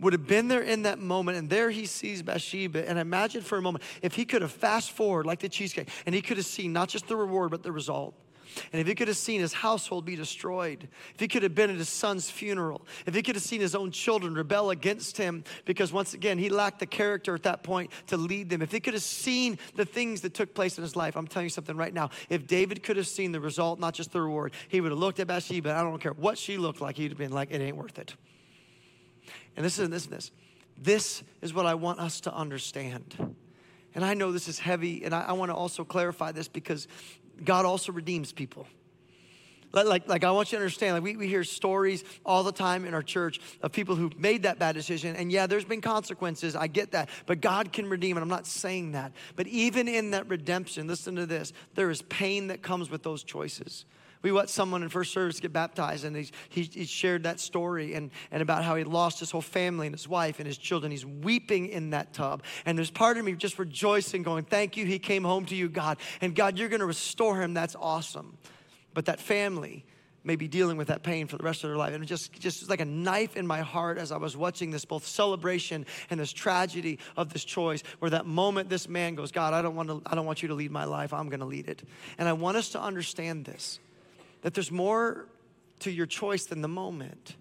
[0.00, 2.88] would have been there in that moment and there he sees Bathsheba.
[2.88, 6.14] And imagine for a moment if he could have fast forward like the cheesecake and
[6.14, 8.14] he could have seen not just the reward, but the result.
[8.72, 11.70] And if he could have seen his household be destroyed, if he could have been
[11.70, 15.44] at his son's funeral, if he could have seen his own children rebel against him,
[15.64, 18.80] because once again, he lacked the character at that point to lead them, if he
[18.80, 21.76] could have seen the things that took place in his life, I'm telling you something
[21.76, 22.10] right now.
[22.28, 25.20] If David could have seen the result, not just the reward, he would have looked
[25.20, 25.74] at Bathsheba.
[25.74, 28.14] I don't care what she looked like, he'd have been like, it ain't worth it.
[29.56, 30.30] And this is this, this.
[30.76, 33.36] This is what I want us to understand.
[33.94, 36.88] And I know this is heavy, and I, I want to also clarify this because
[37.42, 38.66] God also redeems people.
[39.74, 42.84] Like, like, I want you to understand, like we, we hear stories all the time
[42.84, 45.16] in our church of people who made that bad decision.
[45.16, 46.54] And yeah, there's been consequences.
[46.54, 47.08] I get that.
[47.26, 49.12] But God can redeem, and I'm not saying that.
[49.34, 53.24] But even in that redemption, listen to this there is pain that comes with those
[53.24, 53.84] choices.
[54.24, 58.10] We watched someone in first service get baptized, and he, he shared that story and,
[58.30, 60.90] and about how he lost his whole family and his wife and his children.
[60.90, 62.42] He's weeping in that tub.
[62.64, 65.68] And there's part of me just rejoicing, going, Thank you, he came home to you,
[65.68, 65.98] God.
[66.22, 67.52] And God, you're going to restore him.
[67.52, 68.38] That's awesome.
[68.94, 69.84] But that family,
[70.26, 71.92] may be dealing with that pain for the rest of their life.
[71.92, 74.86] And it just, just like a knife in my heart as I was watching this
[74.86, 79.52] both celebration and this tragedy of this choice, where that moment this man goes, God,
[79.52, 81.12] I don't want to, I don't want you to lead my life.
[81.12, 81.82] I'm going to lead it.
[82.16, 83.80] And I want us to understand this
[84.44, 85.26] that there's more
[85.80, 87.34] to your choice than the moment.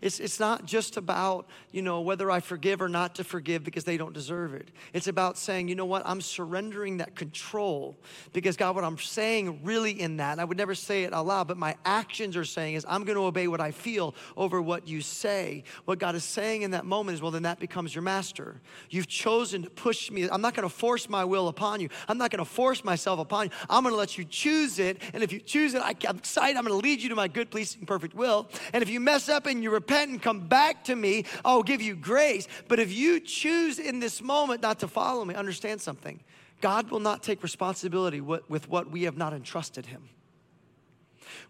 [0.00, 3.82] It's, it's not just about, you know, whether I forgive or not to forgive because
[3.82, 4.68] they don't deserve it.
[4.92, 7.98] It's about saying, you know what, I'm surrendering that control
[8.32, 11.48] because God, what I'm saying really in that, I would never say it out loud,
[11.48, 14.86] but my actions are saying is I'm going to obey what I feel over what
[14.86, 15.64] you say.
[15.84, 18.60] What God is saying in that moment is, well, then that becomes your master.
[18.90, 20.28] You've chosen to push me.
[20.30, 21.88] I'm not going to force my will upon you.
[22.06, 23.50] I'm not going to force myself upon you.
[23.68, 25.02] I'm going to let you choose it.
[25.12, 26.56] And if you choose it, I, I'm excited.
[26.56, 28.48] I'm going to lead you to my good, pleasing, perfect will.
[28.72, 31.82] And if you mess up and you repent and come back to me, I'll give
[31.82, 32.48] you grace.
[32.68, 36.20] But if you choose in this moment not to follow me, understand something.
[36.60, 40.08] God will not take responsibility with what we have not entrusted him.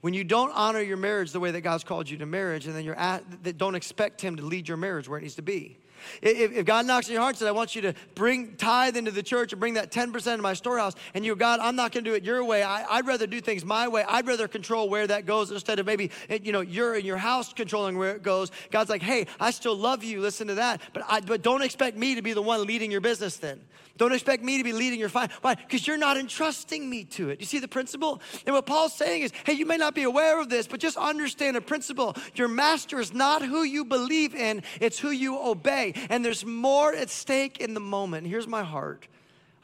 [0.01, 2.77] When you don't honor your marriage the way that God's called you to marriage, and
[2.77, 5.79] then you're at, don't expect him to lead your marriage where it needs to be.
[6.23, 8.97] If, if God knocks on your heart and says, I want you to bring tithe
[8.97, 11.93] into the church and bring that 10% of my storehouse, and you, God, I'm not
[11.93, 12.63] going to do it your way.
[12.63, 14.05] I, would rather do things my way.
[14.07, 16.11] I'd rather control where that goes instead of maybe,
[16.43, 18.51] you know, you're in your house controlling where it goes.
[18.71, 20.21] God's like, hey, I still love you.
[20.21, 20.81] Listen to that.
[20.93, 23.61] But, I, but don't expect me to be the one leading your business then.
[23.99, 25.29] Don't expect me to be leading your fine.
[25.41, 25.57] Why?
[25.57, 27.41] Because you're not entrusting me to it.
[27.41, 28.23] You see the principle?
[28.47, 30.97] And what Paul's saying is, hey, you may not be aware of this, but just
[30.97, 32.17] understand a principle.
[32.37, 35.88] Your master is not who you believe in, it's who you obey.
[36.09, 38.27] And there's more at stake in the moment.
[38.27, 39.07] Here's my heart.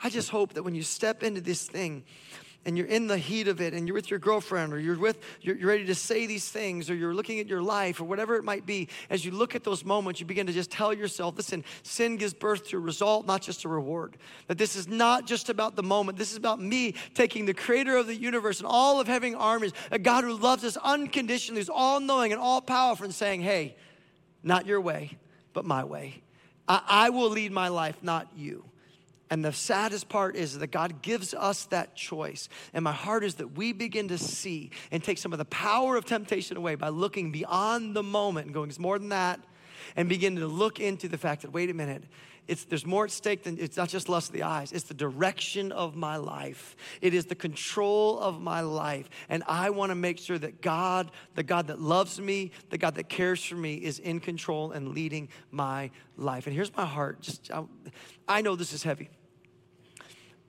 [0.03, 2.05] I just hope that when you step into this thing,
[2.67, 5.19] and you're in the heat of it and you're with your girlfriend or you're with
[5.41, 8.37] you're, you're, ready to say these things or you're looking at your life or whatever
[8.37, 11.37] it might be as you look at those moments you begin to just tell yourself
[11.37, 15.27] listen sin gives birth to a result not just a reward that this is not
[15.27, 18.67] just about the moment this is about me taking the creator of the universe and
[18.67, 23.15] all of heaven armies a god who loves us unconditionally who's all-knowing and all-powerful and
[23.15, 23.77] saying hey
[24.43, 25.17] not your way
[25.55, 26.23] but my way.
[26.69, 28.65] I, I will lead my life not you.
[29.31, 32.49] And the saddest part is that God gives us that choice.
[32.75, 35.97] And my heart is that we begin to see and take some of the power
[35.97, 39.41] of temptation away by looking beyond the moment and going, it's more than that,
[39.97, 42.05] and begin to look into the fact that, wait a minute,
[42.47, 44.73] it's, there's more at stake than it's not just lust of the eyes.
[44.73, 46.77] It's the direction of my life.
[47.01, 49.09] It is the control of my life.
[49.29, 52.97] And I want to make sure that God, the God that loves me, the God
[52.97, 56.47] that cares for me, is in control and leading my life.
[56.47, 57.23] And here's my heart.
[57.23, 57.65] Just I,
[58.29, 59.09] I know this is heavy.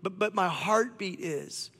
[0.02, 1.72] But, but my heartbeat is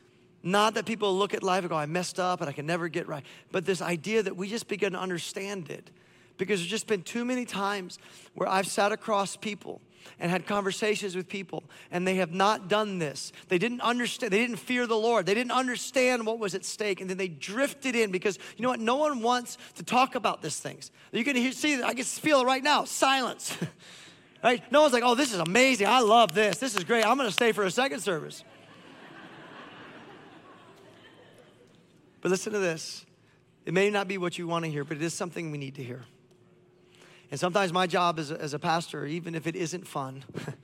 [0.42, 2.88] not that people look at life and go, I messed up and I can never
[2.88, 5.90] get right, but this idea that we just begin to understand it.
[6.38, 7.98] Because there's just been too many times
[8.34, 9.82] where I've sat across people
[10.20, 13.32] and had conversations with people and they have not done this.
[13.48, 15.26] They didn't understand, they didn't fear the Lord.
[15.26, 18.70] They didn't understand what was at stake and then they drifted in because you know
[18.70, 18.80] what?
[18.80, 20.92] No one wants to talk about these things.
[21.12, 23.56] You can hear, see, I can feel it right now silence.
[24.44, 24.62] right?
[24.72, 25.88] No one's like, oh, this is amazing.
[25.88, 26.58] I love this.
[26.58, 27.06] This is great.
[27.06, 28.44] I'm going to stay for a second service.
[32.22, 33.06] but listen to this.
[33.66, 35.76] It may not be what you want to hear, but it is something we need
[35.76, 36.06] to hear.
[37.32, 40.24] And sometimes my job as a, as a pastor, even if it isn't fun,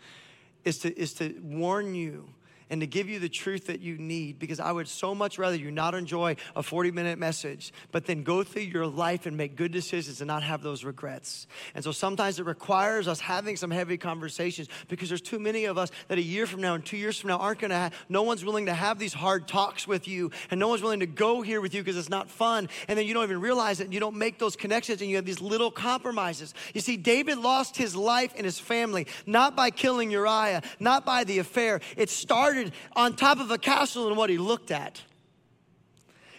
[0.64, 2.30] is, to, is to warn you
[2.72, 5.58] and to give you the truth that you need because I would so much rather
[5.58, 9.58] you not enjoy a 40 minute message, but then go through your life and make
[9.58, 11.48] good decisions and not have those regrets.
[11.76, 15.78] And so sometimes it requires us having some heavy conversations because there's too many of
[15.78, 18.24] us that a year from now and two years from now aren't gonna have, no
[18.24, 21.42] one's willing to have these hard talks with you and no one's willing to go
[21.42, 22.70] here with you because it's not fun.
[22.88, 25.18] And then you don't even realize it and you don't make those connections and you
[25.18, 26.54] have these little compromises.
[26.74, 31.26] You see, David lost his life and his family, not by killing Uriah, not by
[31.26, 31.82] the affair.
[31.98, 35.02] It started started on top of a castle and what he looked at.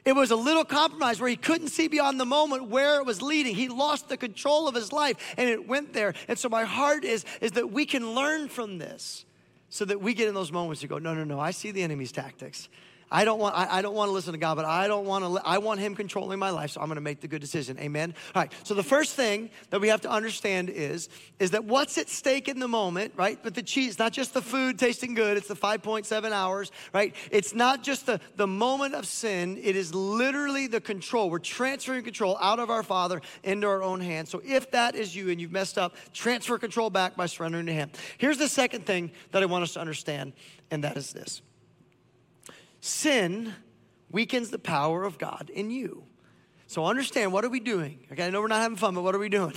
[0.04, 3.22] It was a little compromise where he couldn't see beyond the moment where it was
[3.22, 3.54] leading.
[3.54, 6.14] He lost the control of his life and it went there.
[6.26, 9.24] And so my heart is, is that we can learn from this
[9.68, 11.82] so that we get in those moments to go, no, no, no, I see the
[11.82, 12.68] enemy's tactics.
[13.12, 15.22] I don't want, I, I don't want to listen to God, but I don't want
[15.24, 17.78] to, I want Him controlling my life, so I'm going to make the good decision.
[17.78, 18.14] Amen.
[18.34, 18.52] All right.
[18.64, 22.48] So the first thing that we have to understand is, is that what's at stake
[22.48, 23.38] in the moment, right?
[23.42, 27.14] But the cheese, not just the food tasting good, it's the 5.7 hours, right?
[27.30, 31.28] It's not just the, the moment of sin, it is literally the control.
[31.28, 34.30] We're transferring control out of our Father into our own hands.
[34.30, 37.74] So if that is you and you've messed up, transfer control back by surrendering to
[37.74, 37.90] Him.
[38.16, 40.32] Here's the second thing that I want us to understand,
[40.70, 41.42] and that is this
[42.82, 43.54] Sin
[44.10, 46.02] weakens the power of God in you.
[46.66, 48.06] So understand what are we doing?
[48.10, 49.54] Okay, I know we're not having fun, but what are we doing?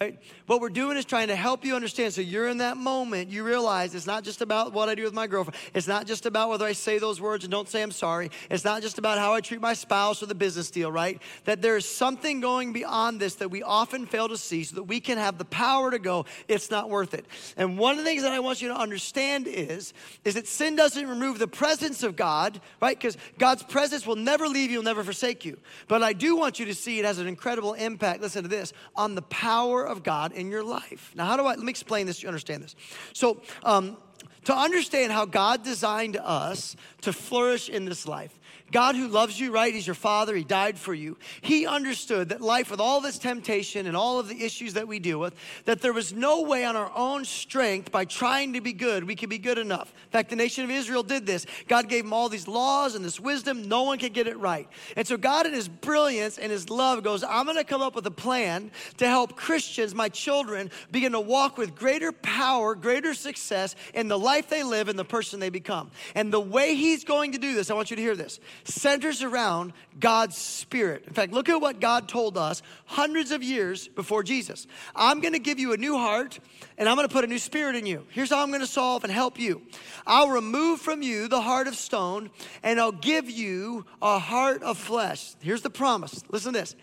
[0.00, 0.18] Right?
[0.46, 2.14] What we're doing is trying to help you understand.
[2.14, 5.12] So you're in that moment, you realize it's not just about what I do with
[5.12, 5.56] my girlfriend.
[5.74, 8.30] It's not just about whether I say those words and don't say I'm sorry.
[8.48, 11.20] It's not just about how I treat my spouse or the business deal, right?
[11.44, 15.00] That there's something going beyond this that we often fail to see so that we
[15.00, 17.26] can have the power to go, it's not worth it.
[17.56, 19.92] And one of the things that I want you to understand is,
[20.24, 22.96] is that sin doesn't remove the presence of God, right?
[22.96, 25.58] Because God's presence will never leave you, will never forsake you.
[25.88, 28.72] But I do want you to see it has an incredible impact, listen to this,
[28.94, 31.12] on the power of God in your life.
[31.14, 32.76] Now, how do I, let me explain this so you understand this.
[33.12, 33.96] So, um,
[34.44, 38.38] to understand how God designed us to flourish in this life,
[38.70, 39.72] God who loves you, right?
[39.72, 40.34] He's your father.
[40.34, 41.16] He died for you.
[41.40, 44.98] He understood that life, with all this temptation and all of the issues that we
[44.98, 48.72] deal with, that there was no way on our own strength by trying to be
[48.72, 49.92] good, we could be good enough.
[50.06, 51.46] In fact, the nation of Israel did this.
[51.66, 53.68] God gave them all these laws and this wisdom.
[53.68, 54.68] No one could get it right.
[54.96, 57.94] And so God, in his brilliance and his love, goes, I'm going to come up
[57.94, 63.14] with a plan to help Christians, my children, begin to walk with greater power, greater
[63.14, 65.90] success in the life they live and the person they become.
[66.14, 69.22] And the way he's going to do this, I want you to hear this centers
[69.22, 71.04] around God's Spirit.
[71.06, 74.66] In fact, look at what God told us hundreds of years before Jesus.
[74.94, 76.38] I'm gonna give you a new heart
[76.76, 78.06] and I'm gonna put a new spirit in you.
[78.10, 79.62] Here's how I'm gonna solve and help you
[80.06, 82.30] I'll remove from you the heart of stone
[82.62, 85.34] and I'll give you a heart of flesh.
[85.40, 86.22] Here's the promise.
[86.30, 86.76] Listen to this.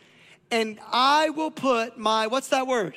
[0.52, 2.96] And I will put my, what's that word?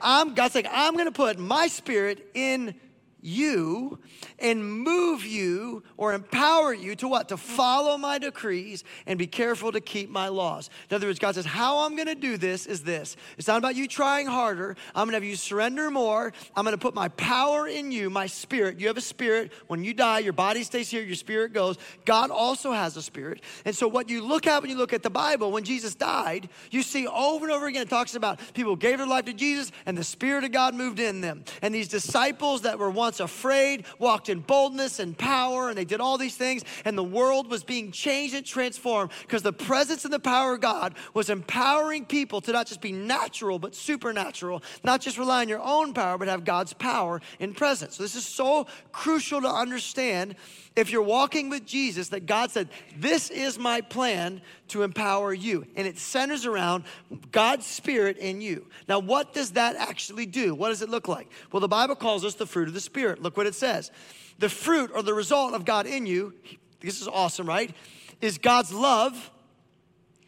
[0.00, 2.74] I'm, God's like, I'm gonna put my spirit in
[3.20, 3.98] you
[4.38, 7.28] and move you or empower you to what?
[7.28, 10.70] To follow my decrees and be careful to keep my laws.
[10.90, 13.16] In other words, God says, How I'm gonna do this is this.
[13.38, 14.76] It's not about you trying harder.
[14.94, 16.32] I'm gonna have you surrender more.
[16.54, 18.78] I'm gonna put my power in you, my spirit.
[18.78, 19.52] You have a spirit.
[19.66, 21.76] When you die, your body stays here, your spirit goes.
[22.04, 23.40] God also has a spirit.
[23.64, 26.48] And so, what you look at when you look at the Bible, when Jesus died,
[26.70, 29.72] you see over and over again, it talks about people gave their life to Jesus
[29.86, 31.44] and the Spirit of God moved in them.
[31.62, 36.00] And these disciples that were once afraid walked in boldness and power, and they did
[36.00, 40.12] all these things, and the world was being changed and transformed because the presence and
[40.12, 45.00] the power of God was empowering people to not just be natural, but supernatural, not
[45.00, 47.96] just rely on your own power, but have God's power in presence.
[47.96, 50.36] So, this is so crucial to understand
[50.76, 55.66] if you're walking with Jesus, that God said, This is my plan to empower you.
[55.74, 56.84] And it centers around
[57.32, 58.66] God's Spirit in you.
[58.86, 60.54] Now, what does that actually do?
[60.54, 61.28] What does it look like?
[61.50, 63.22] Well, the Bible calls us the fruit of the Spirit.
[63.22, 63.90] Look what it says.
[64.38, 66.34] The fruit or the result of God in you,
[66.80, 67.74] this is awesome, right?
[68.20, 69.30] Is God's love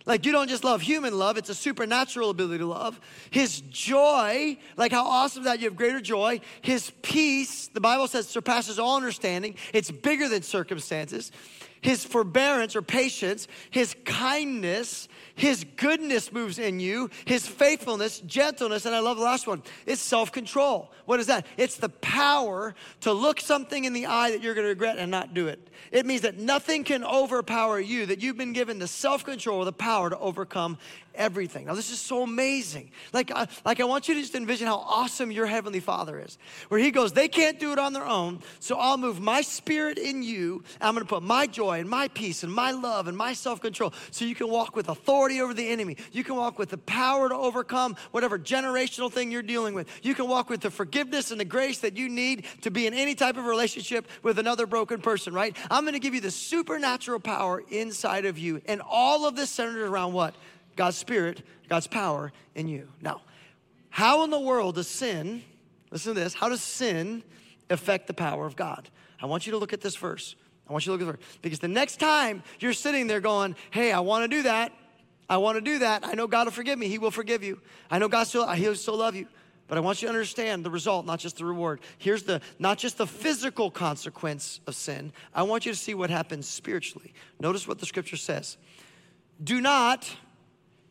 [0.09, 2.99] like you don't just love human love, it's a supernatural ability to love.
[3.29, 6.41] His joy, like how awesome that you have greater joy.
[6.63, 9.57] His peace, the Bible says, surpasses all understanding.
[9.75, 11.31] It's bigger than circumstances.
[11.83, 18.95] His forbearance or patience, his kindness, his goodness moves in you, his faithfulness, gentleness, and
[18.95, 19.63] I love the last one.
[19.87, 20.91] It's self control.
[21.07, 21.47] What is that?
[21.57, 25.33] It's the power to look something in the eye that you're gonna regret and not
[25.35, 25.71] do it.
[25.93, 29.73] It means that nothing can overpower you, that you've been given the self control, the
[29.73, 30.77] power to overcome
[31.15, 31.67] everything.
[31.67, 32.91] Now, this is so amazing.
[33.13, 36.39] Like, uh, like I want you to just envision how awesome your Heavenly Father is,
[36.69, 39.99] where He goes, they can't do it on their own, so I'll move my spirit
[39.99, 40.63] in you.
[40.81, 43.93] I'm gonna put my joy and my peace and my love and my self control
[44.11, 45.97] so you can walk with authority over the enemy.
[46.13, 49.89] You can walk with the power to overcome whatever generational thing you're dealing with.
[50.03, 52.95] You can walk with the forgiveness and the grace that you need to be in
[52.95, 55.57] any type of relationship with another broken person, right?
[55.71, 58.61] I'm gonna give you the supernatural power inside of you.
[58.67, 60.35] And all of this centered around what?
[60.77, 62.89] God's Spirit, God's power in you.
[63.01, 63.23] Now,
[63.91, 65.43] how in the world does sin,
[65.91, 67.23] listen to this, how does sin
[67.69, 68.89] affect the power of God?
[69.21, 70.37] I want you to look at this verse.
[70.69, 71.39] I want you to look at the verse.
[71.43, 74.73] Because the next time you're sitting there going, hey, I want to do that.
[75.29, 76.07] I want to do that.
[76.07, 76.89] I know God will forgive me.
[76.89, 77.61] He will forgive you.
[77.91, 79.27] I know God still, He'll still love you.
[79.69, 81.81] But I want you to understand the result, not just the reward.
[81.99, 85.13] Here's the not just the physical consequence of sin.
[85.35, 87.13] I want you to see what happens spiritually.
[87.39, 88.57] Notice what the scripture says.
[89.43, 90.11] do not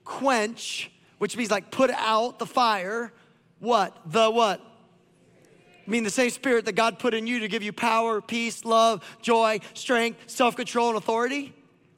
[0.05, 3.11] quench, which means like put out the fire.
[3.59, 3.97] What?
[4.05, 4.61] The what?
[5.87, 8.63] I mean, the same spirit that God put in you to give you power, peace,
[8.63, 11.55] love, joy, strength, self control, and authority.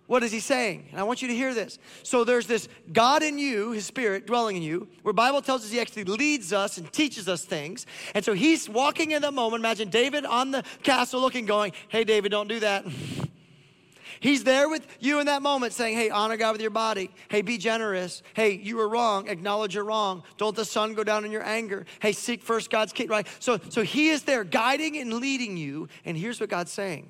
[0.09, 0.87] What is he saying?
[0.89, 1.77] And I want you to hear this.
[2.01, 5.69] So there's this God in you, his spirit dwelling in you, where Bible tells us
[5.69, 7.85] he actually leads us and teaches us things.
[8.15, 9.61] And so he's walking in that moment.
[9.61, 12.85] Imagine David on the castle looking, going, Hey, David, don't do that.
[14.21, 17.11] He's there with you in that moment saying, Hey, honor God with your body.
[17.29, 18.23] Hey, be generous.
[18.33, 19.29] Hey, you were wrong.
[19.29, 20.23] Acknowledge you're wrong.
[20.37, 21.85] Don't the sun go down in your anger.
[22.01, 23.27] Hey, seek first God's kingdom, right?
[23.37, 25.87] So, so he is there guiding and leading you.
[26.03, 27.09] And here's what God's saying.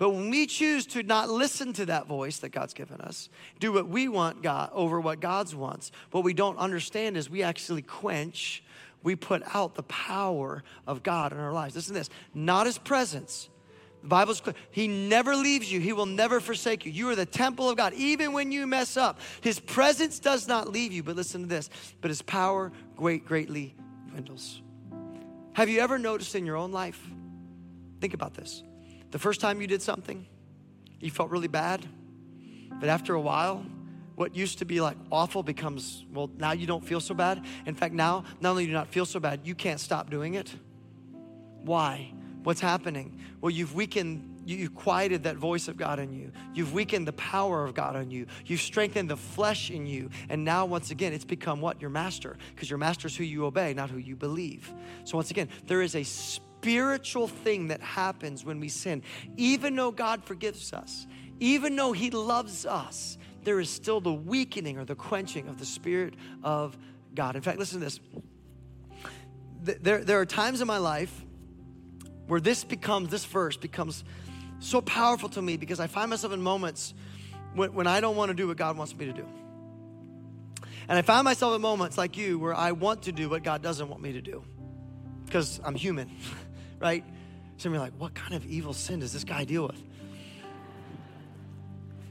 [0.00, 3.28] But when we choose to not listen to that voice that God's given us,
[3.58, 7.42] do what we want God over what God's wants, what we don't understand is we
[7.42, 8.64] actually quench,
[9.02, 11.74] we put out the power of God in our lives.
[11.74, 13.50] Listen to this not his presence,
[14.00, 14.54] the Bible's clear.
[14.70, 15.80] He never leaves you.
[15.80, 16.92] He will never forsake you.
[16.92, 17.92] You are the temple of God.
[17.92, 21.02] Even when you mess up, His presence does not leave you.
[21.02, 21.68] But listen to this.
[22.00, 23.74] But His power great, greatly
[24.08, 24.62] dwindles.
[25.52, 27.06] Have you ever noticed in your own life?
[28.00, 28.62] Think about this.
[29.10, 30.26] The first time you did something,
[31.00, 31.86] you felt really bad.
[32.78, 33.64] But after a while,
[34.14, 37.44] what used to be like awful becomes, well, now you don't feel so bad.
[37.66, 40.34] In fact, now, not only do you not feel so bad, you can't stop doing
[40.34, 40.54] it.
[41.62, 42.12] Why?
[42.42, 43.20] What's happening?
[43.40, 46.32] Well, you've weakened, you've quieted that voice of God in you.
[46.54, 48.26] You've weakened the power of God in you.
[48.46, 50.10] You've strengthened the flesh in you.
[50.28, 51.80] And now, once again, it's become what?
[51.80, 52.36] Your master.
[52.54, 54.72] Because your master is who you obey, not who you believe.
[55.04, 56.04] So, once again, there is a
[56.60, 59.02] spiritual thing that happens when we sin.
[59.38, 61.06] Even though God forgives us,
[61.40, 65.64] even though He loves us, there is still the weakening or the quenching of the
[65.64, 66.76] Spirit of
[67.14, 67.34] God.
[67.34, 68.00] In fact, listen to this.
[69.62, 71.24] There, there are times in my life
[72.26, 74.04] where this becomes, this verse becomes
[74.58, 76.92] so powerful to me because I find myself in moments
[77.54, 79.26] when, when I don't want to do what God wants me to do.
[80.88, 83.62] And I find myself in moments like you where I want to do what God
[83.62, 84.44] doesn't want me to do
[85.30, 86.10] because I'm human,
[86.80, 87.04] right?
[87.58, 89.82] So you're like, what kind of evil sin does this guy deal with?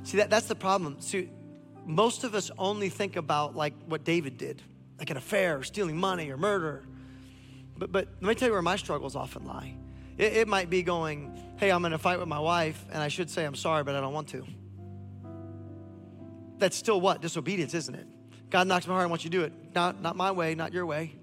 [0.03, 1.01] See, that, that's the problem.
[1.01, 1.30] See,
[1.86, 4.61] most of us only think about like what David did,
[4.97, 6.84] like an affair, or stealing money, or murder.
[7.78, 9.76] But, but let me tell you where my struggles often lie.
[10.17, 13.07] It, it might be going, hey, I'm in a fight with my wife, and I
[13.07, 14.45] should say I'm sorry, but I don't want to.
[16.59, 17.22] That's still what?
[17.22, 18.07] Disobedience, isn't it?
[18.49, 19.53] God knocks my heart, I want you to do it.
[19.74, 21.15] Not, not my way, not your way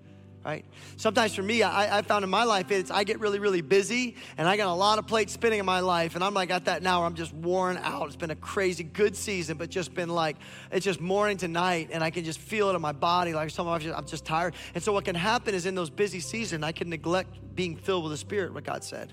[0.47, 0.64] right?
[0.97, 4.14] Sometimes for me, I, I, found in my life, it's I get really, really busy
[4.38, 6.14] and I got a lot of plates spinning in my life.
[6.14, 8.07] And I'm like at that now where I'm just worn out.
[8.07, 10.36] It's been a crazy good season, but just been like,
[10.70, 13.34] it's just morning to night and I can just feel it in my body.
[13.34, 14.55] Like some of I'm just tired.
[14.76, 18.05] And so what can happen is in those busy seasons, I can neglect being filled
[18.05, 19.12] with the Spirit, what God said.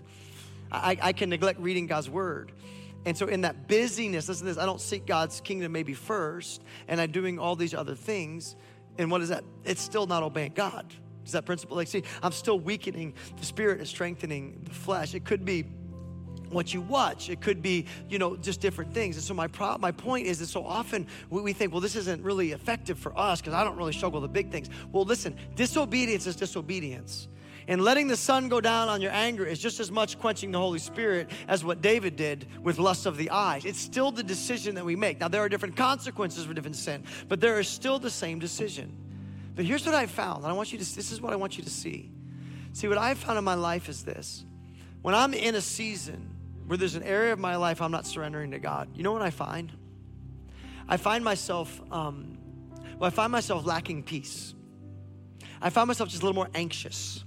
[0.72, 2.52] I, I can neglect reading God's word.
[3.06, 6.62] And so, in that busyness, listen to this, I don't seek God's kingdom maybe first,
[6.88, 8.56] and I'm doing all these other things.
[8.98, 9.44] And what is that?
[9.66, 10.94] It's still not obeying God.
[11.26, 11.78] Is that principle?
[11.78, 15.14] Like, see, I'm still weakening the spirit and strengthening the flesh.
[15.14, 15.66] It could be
[16.54, 17.30] what you watch.
[17.30, 19.16] It could be, you know, just different things.
[19.16, 21.96] And so my pro- my point is that so often we, we think, well, this
[21.96, 24.70] isn't really effective for us because I don't really struggle with the big things.
[24.92, 27.28] Well, listen, disobedience is disobedience.
[27.68, 30.60] And letting the sun go down on your anger is just as much quenching the
[30.60, 33.64] Holy Spirit as what David did with lust of the eyes.
[33.64, 35.22] It's still the decision that we make.
[35.22, 39.03] Now, there are different consequences for different sin, but there is still the same decision.
[39.56, 41.58] But here's what I found, and I want you to, this is what I want
[41.58, 42.12] you to see.
[42.74, 44.46] See, what I found in my life is this.
[45.02, 46.30] When I'm in a season
[46.66, 49.22] where there's an area of my life I'm not surrendering to God, you know what
[49.22, 49.72] I find?
[50.88, 52.38] I find myself, um,
[52.98, 54.56] well, I find myself lacking peace.
[55.62, 57.24] I find myself just a little more anxious.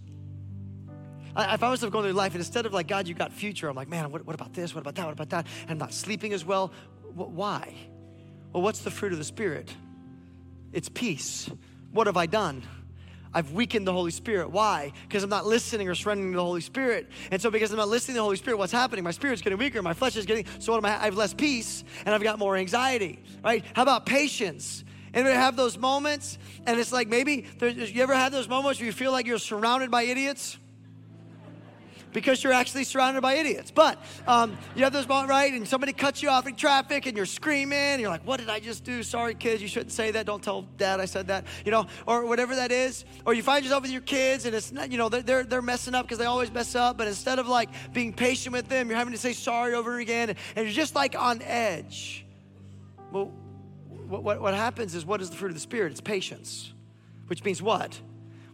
[1.36, 3.68] I, I find myself going through life, and instead of like, God, you got future,
[3.68, 4.74] I'm like, man, what, what about this?
[4.74, 5.04] What about that?
[5.04, 5.46] What about that?
[5.62, 6.72] And I'm not sleeping as well.
[7.14, 7.74] why?
[8.52, 9.72] Well, what's the fruit of the Spirit?
[10.72, 11.50] It's peace.
[11.92, 12.62] What have I done?
[13.34, 14.50] I've weakened the Holy Spirit.
[14.50, 14.92] Why?
[15.02, 17.10] Because I'm not listening or surrendering to the Holy Spirit.
[17.30, 19.04] And so, because I'm not listening to the Holy Spirit, what's happening?
[19.04, 21.00] My spirit's getting weaker, my flesh is getting, so what am I?
[21.00, 23.62] I have less peace and I've got more anxiety, right?
[23.74, 24.84] How about patience?
[25.12, 28.86] And we have those moments, and it's like maybe, you ever had those moments where
[28.86, 30.58] you feel like you're surrounded by idiots?
[32.12, 33.70] Because you're actually surrounded by idiots.
[33.70, 35.52] But um, you have those moments, right?
[35.52, 37.78] And somebody cuts you off in traffic and you're screaming.
[37.78, 39.02] And you're like, what did I just do?
[39.02, 40.26] Sorry, kids, you shouldn't say that.
[40.26, 43.04] Don't tell dad I said that, you know, or whatever that is.
[43.24, 45.94] Or you find yourself with your kids and it's not, you know, they're, they're messing
[45.94, 46.96] up because they always mess up.
[46.96, 50.34] But instead of like being patient with them, you're having to say sorry over again.
[50.56, 52.24] And you're just like on edge.
[53.12, 53.32] Well,
[54.08, 55.92] what, what, what happens is what is the fruit of the Spirit?
[55.92, 56.72] It's patience,
[57.26, 58.00] which means what?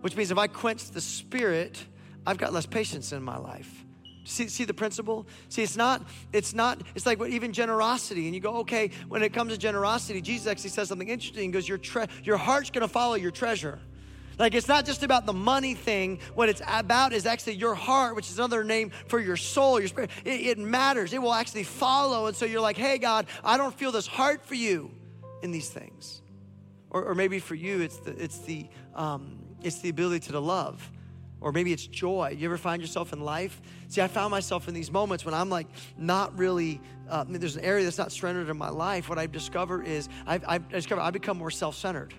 [0.01, 1.85] Which means if I quench the Spirit,
[2.27, 3.85] I've got less patience in my life.
[4.25, 5.27] See, see the principle?
[5.49, 8.27] See, it's not, it's not, it's like what, even generosity.
[8.27, 11.43] And you go, okay, when it comes to generosity, Jesus actually says something interesting.
[11.43, 13.81] He goes, your, tre- your heart's gonna follow your treasure.
[14.39, 16.21] Like it's not just about the money thing.
[16.35, 19.89] What it's about is actually your heart, which is another name for your soul, your
[19.89, 20.11] spirit.
[20.25, 21.13] It, it matters.
[21.13, 22.27] It will actually follow.
[22.27, 24.93] And so you're like, hey, God, I don't feel this heart for you
[25.43, 26.23] in these things.
[26.91, 30.91] Or, or maybe for you, it's the, it's the, um, it's the ability to love
[31.43, 32.35] or maybe it's joy.
[32.39, 33.61] You ever find yourself in life?
[33.89, 35.67] See, I found myself in these moments when I'm like
[35.99, 36.81] not really,
[37.11, 39.09] uh, there's an area that's not surrendered in my life.
[39.09, 42.15] What I've discovered is I've, I've discovered I become more self centered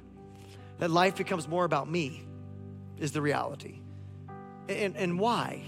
[0.79, 2.23] that life becomes more about me,
[2.97, 3.79] is the reality.
[4.67, 5.63] And, and why?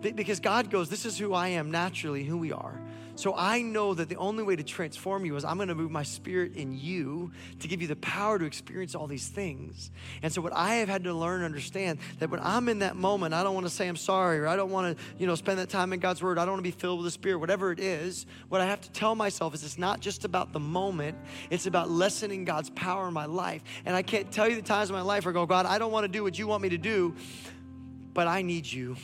[0.00, 2.80] Because God goes, This is who I am naturally, who we are.
[3.16, 5.90] So I know that the only way to transform you is I'm going to move
[5.90, 9.90] my spirit in you to give you the power to experience all these things.
[10.22, 12.96] And so what I have had to learn and understand that when I'm in that
[12.96, 15.36] moment, I don't want to say I'm sorry or I don't want to, you know,
[15.36, 16.38] spend that time in God's word.
[16.38, 18.26] I don't want to be filled with the spirit, whatever it is.
[18.48, 21.16] What I have to tell myself is it's not just about the moment.
[21.50, 23.62] It's about lessening God's power in my life.
[23.86, 25.78] And I can't tell you the times in my life where I go, God, I
[25.78, 27.14] don't want to do what you want me to do,
[28.12, 28.96] but I need you.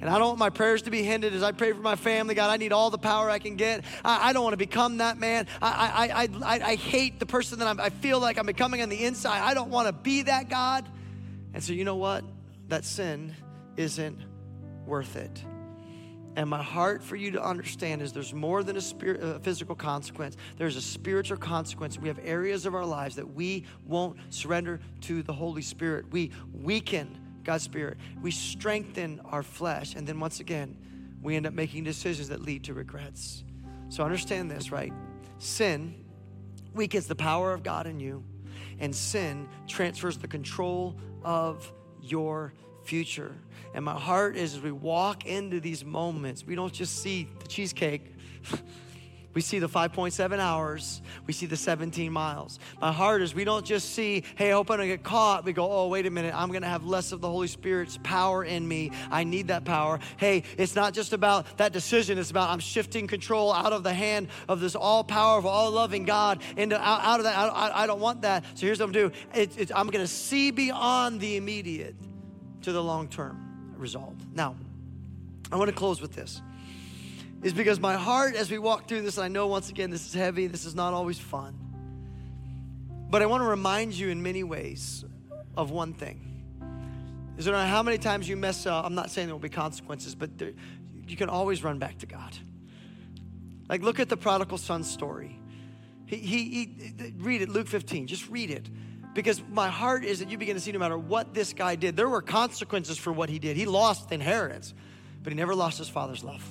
[0.00, 2.34] And I don't want my prayers to be hindered as I pray for my family.
[2.34, 3.84] God, I need all the power I can get.
[4.04, 5.46] I, I don't want to become that man.
[5.62, 8.88] I, I, I, I, hate the person that I'm, I feel like I'm becoming on
[8.88, 9.40] the inside.
[9.40, 10.86] I don't want to be that God.
[11.54, 12.24] And so, you know what?
[12.68, 13.34] That sin
[13.76, 14.18] isn't
[14.86, 15.42] worth it.
[16.36, 19.74] And my heart for you to understand is there's more than a, spirit, a physical
[19.74, 20.36] consequence.
[20.58, 21.98] There's a spiritual consequence.
[21.98, 26.04] We have areas of our lives that we won't surrender to the Holy Spirit.
[26.10, 27.96] We weaken God's Spirit.
[28.20, 29.94] We strengthen our flesh.
[29.94, 30.76] And then once again,
[31.22, 33.44] we end up making decisions that lead to regrets.
[33.88, 34.92] So understand this, right?
[35.38, 36.04] Sin
[36.74, 38.22] weakens the power of God in you,
[38.78, 41.72] and sin transfers the control of
[42.02, 42.52] your
[42.84, 43.34] future.
[43.74, 47.48] And my heart is as we walk into these moments, we don't just see the
[47.48, 48.12] cheesecake.
[49.36, 51.02] We see the 5.7 hours.
[51.26, 52.58] We see the 17 miles.
[52.80, 55.44] My heart is we don't just see, hey, I hope I don't get caught.
[55.44, 56.34] We go, oh, wait a minute.
[56.34, 58.92] I'm going to have less of the Holy Spirit's power in me.
[59.10, 60.00] I need that power.
[60.16, 62.16] Hey, it's not just about that decision.
[62.16, 66.06] It's about I'm shifting control out of the hand of this all powerful, all loving
[66.06, 67.36] God into out, out of that.
[67.36, 68.42] I, I, don't want that.
[68.54, 71.94] So here's what I'm going to do it, I'm going to see beyond the immediate
[72.62, 74.14] to the long term result.
[74.32, 74.56] Now,
[75.52, 76.40] I want to close with this
[77.46, 80.12] is because my heart, as we walk through this, I know once again this is
[80.12, 81.56] heavy, this is not always fun.
[83.08, 85.04] But I want to remind you in many ways
[85.56, 86.42] of one thing.
[87.38, 88.84] Is there how many times you mess up?
[88.84, 90.54] I'm not saying there will be consequences, but there,
[91.06, 92.36] you can always run back to God.
[93.68, 95.38] Like, look at the prodigal son story.
[96.06, 98.68] He, he, he, read it, Luke 15, just read it.
[99.14, 101.94] Because my heart is that you begin to see no matter what this guy did,
[101.94, 103.56] there were consequences for what he did.
[103.56, 104.74] He lost inheritance,
[105.22, 106.42] but he never lost his father's love.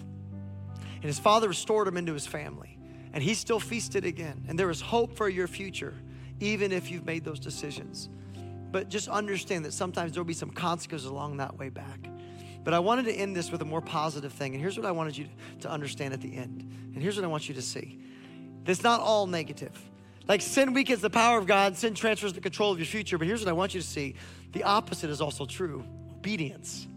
[1.06, 2.80] And his father restored him into his family.
[3.14, 4.44] And he still feasted again.
[4.48, 5.94] And there is hope for your future,
[6.40, 8.10] even if you've made those decisions.
[8.72, 12.10] But just understand that sometimes there'll be some consequences along that way back.
[12.64, 14.56] But I wanted to end this with a more positive thing.
[14.56, 15.28] And here's what I wanted you
[15.60, 16.68] to understand at the end.
[16.96, 18.00] And here's what I want you to see.
[18.66, 19.80] It's not all negative.
[20.28, 23.20] Like sin weakens the power of God, sin transfers the control of your future.
[23.20, 24.16] But here's what I want you to see
[24.54, 25.86] the opposite is also true
[26.16, 26.88] obedience.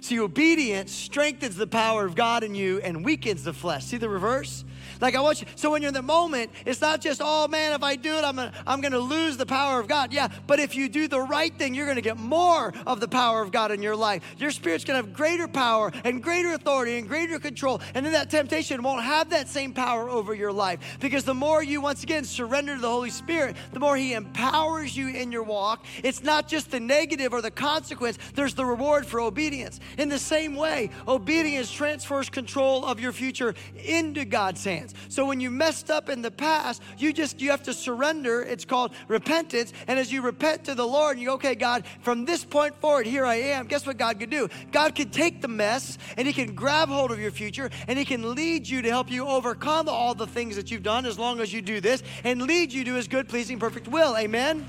[0.00, 3.84] See, obedience strengthens the power of God in you and weakens the flesh.
[3.84, 4.64] See the reverse?
[5.00, 7.72] Like I want you, so when you're in the moment, it's not just, oh man,
[7.72, 10.12] if I do it, I'm gonna, I'm gonna lose the power of God.
[10.12, 13.42] Yeah, but if you do the right thing, you're gonna get more of the power
[13.42, 14.22] of God in your life.
[14.38, 17.80] Your spirit's gonna have greater power and greater authority and greater control.
[17.94, 20.98] And then that temptation won't have that same power over your life.
[21.00, 24.96] Because the more you once again surrender to the Holy Spirit, the more He empowers
[24.96, 25.84] you in your walk.
[26.02, 29.80] It's not just the negative or the consequence, there's the reward for obedience.
[29.96, 34.77] In the same way, obedience transfers control of your future into God's hands.
[35.08, 38.42] So when you messed up in the past, you just you have to surrender.
[38.42, 39.72] It's called repentance.
[39.86, 43.06] And as you repent to the Lord, you go, okay, God, from this point forward,
[43.06, 43.66] here I am.
[43.66, 44.48] Guess what God could do?
[44.72, 48.04] God could take the mess and He can grab hold of your future and He
[48.04, 51.40] can lead you to help you overcome all the things that you've done as long
[51.40, 54.16] as you do this and lead you to His good, pleasing, perfect will.
[54.16, 54.66] Amen.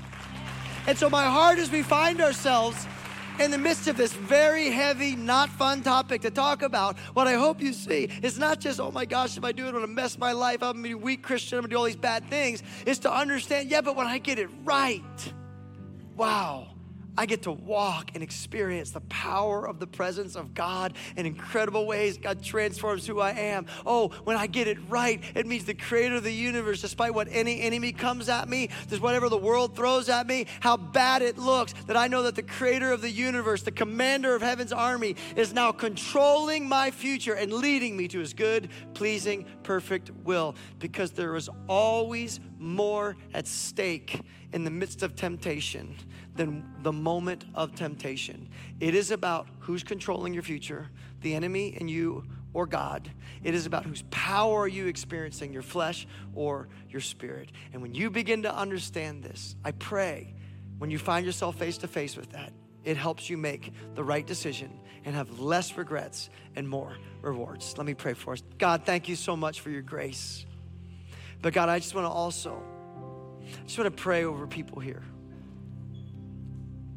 [0.86, 2.86] And so my heart as we find ourselves
[3.40, 7.34] in the midst of this very heavy, not fun topic to talk about, what I
[7.34, 9.86] hope you see is not just, oh my gosh, if I do it, I'm gonna
[9.86, 11.96] mess my life up, I'm gonna be a weak Christian, I'm gonna do all these
[11.96, 15.32] bad things, is to understand, yeah, but when I get it right,
[16.16, 16.68] wow,
[17.16, 21.86] I get to walk and experience the power of the presence of God in incredible
[21.86, 22.16] ways.
[22.16, 23.66] God transforms who I am.
[23.84, 27.28] Oh, when I get it right, it means the creator of the universe, despite what
[27.30, 31.38] any enemy comes at me, just whatever the world throws at me, how bad it
[31.38, 35.16] looks, that I know that the creator of the universe, the commander of heaven's army,
[35.36, 40.54] is now controlling my future and leading me to his good, pleasing, perfect will.
[40.78, 44.20] Because there is always more at stake
[44.52, 45.96] in the midst of temptation
[46.36, 48.48] than the moment of temptation.
[48.78, 50.88] It is about who's controlling your future,
[51.22, 53.10] the enemy and you or God.
[53.42, 57.50] It is about whose power are you experiencing, your flesh or your spirit.
[57.72, 60.34] And when you begin to understand this, I pray
[60.78, 62.52] when you find yourself face to face with that,
[62.84, 67.76] it helps you make the right decision and have less regrets and more rewards.
[67.76, 68.42] Let me pray for us.
[68.58, 70.46] God, thank you so much for your grace.
[71.42, 72.62] But God, I just want to also,
[73.46, 75.02] I just want to pray over people here.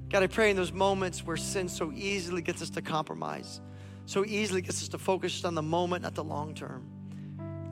[0.09, 3.61] God, I pray in those moments where sin so easily gets us to compromise,
[4.05, 6.87] so easily gets us to focus on the moment, not the long term.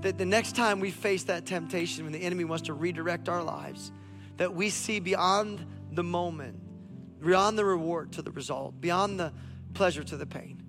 [0.02, 3.44] That the next time we face that temptation when the enemy wants to redirect our
[3.44, 3.92] lives,
[4.38, 6.60] that we see beyond the moment,
[7.24, 9.32] beyond the reward to the result, beyond the
[9.76, 10.61] pleasure to the pain.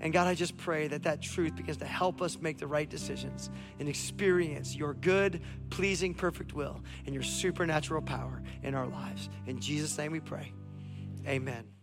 [0.00, 2.88] And God, I just pray that that truth begins to help us make the right
[2.88, 9.28] decisions and experience your good, pleasing, perfect will and your supernatural power in our lives.
[9.46, 10.52] In Jesus' name we pray.
[11.26, 11.77] Amen.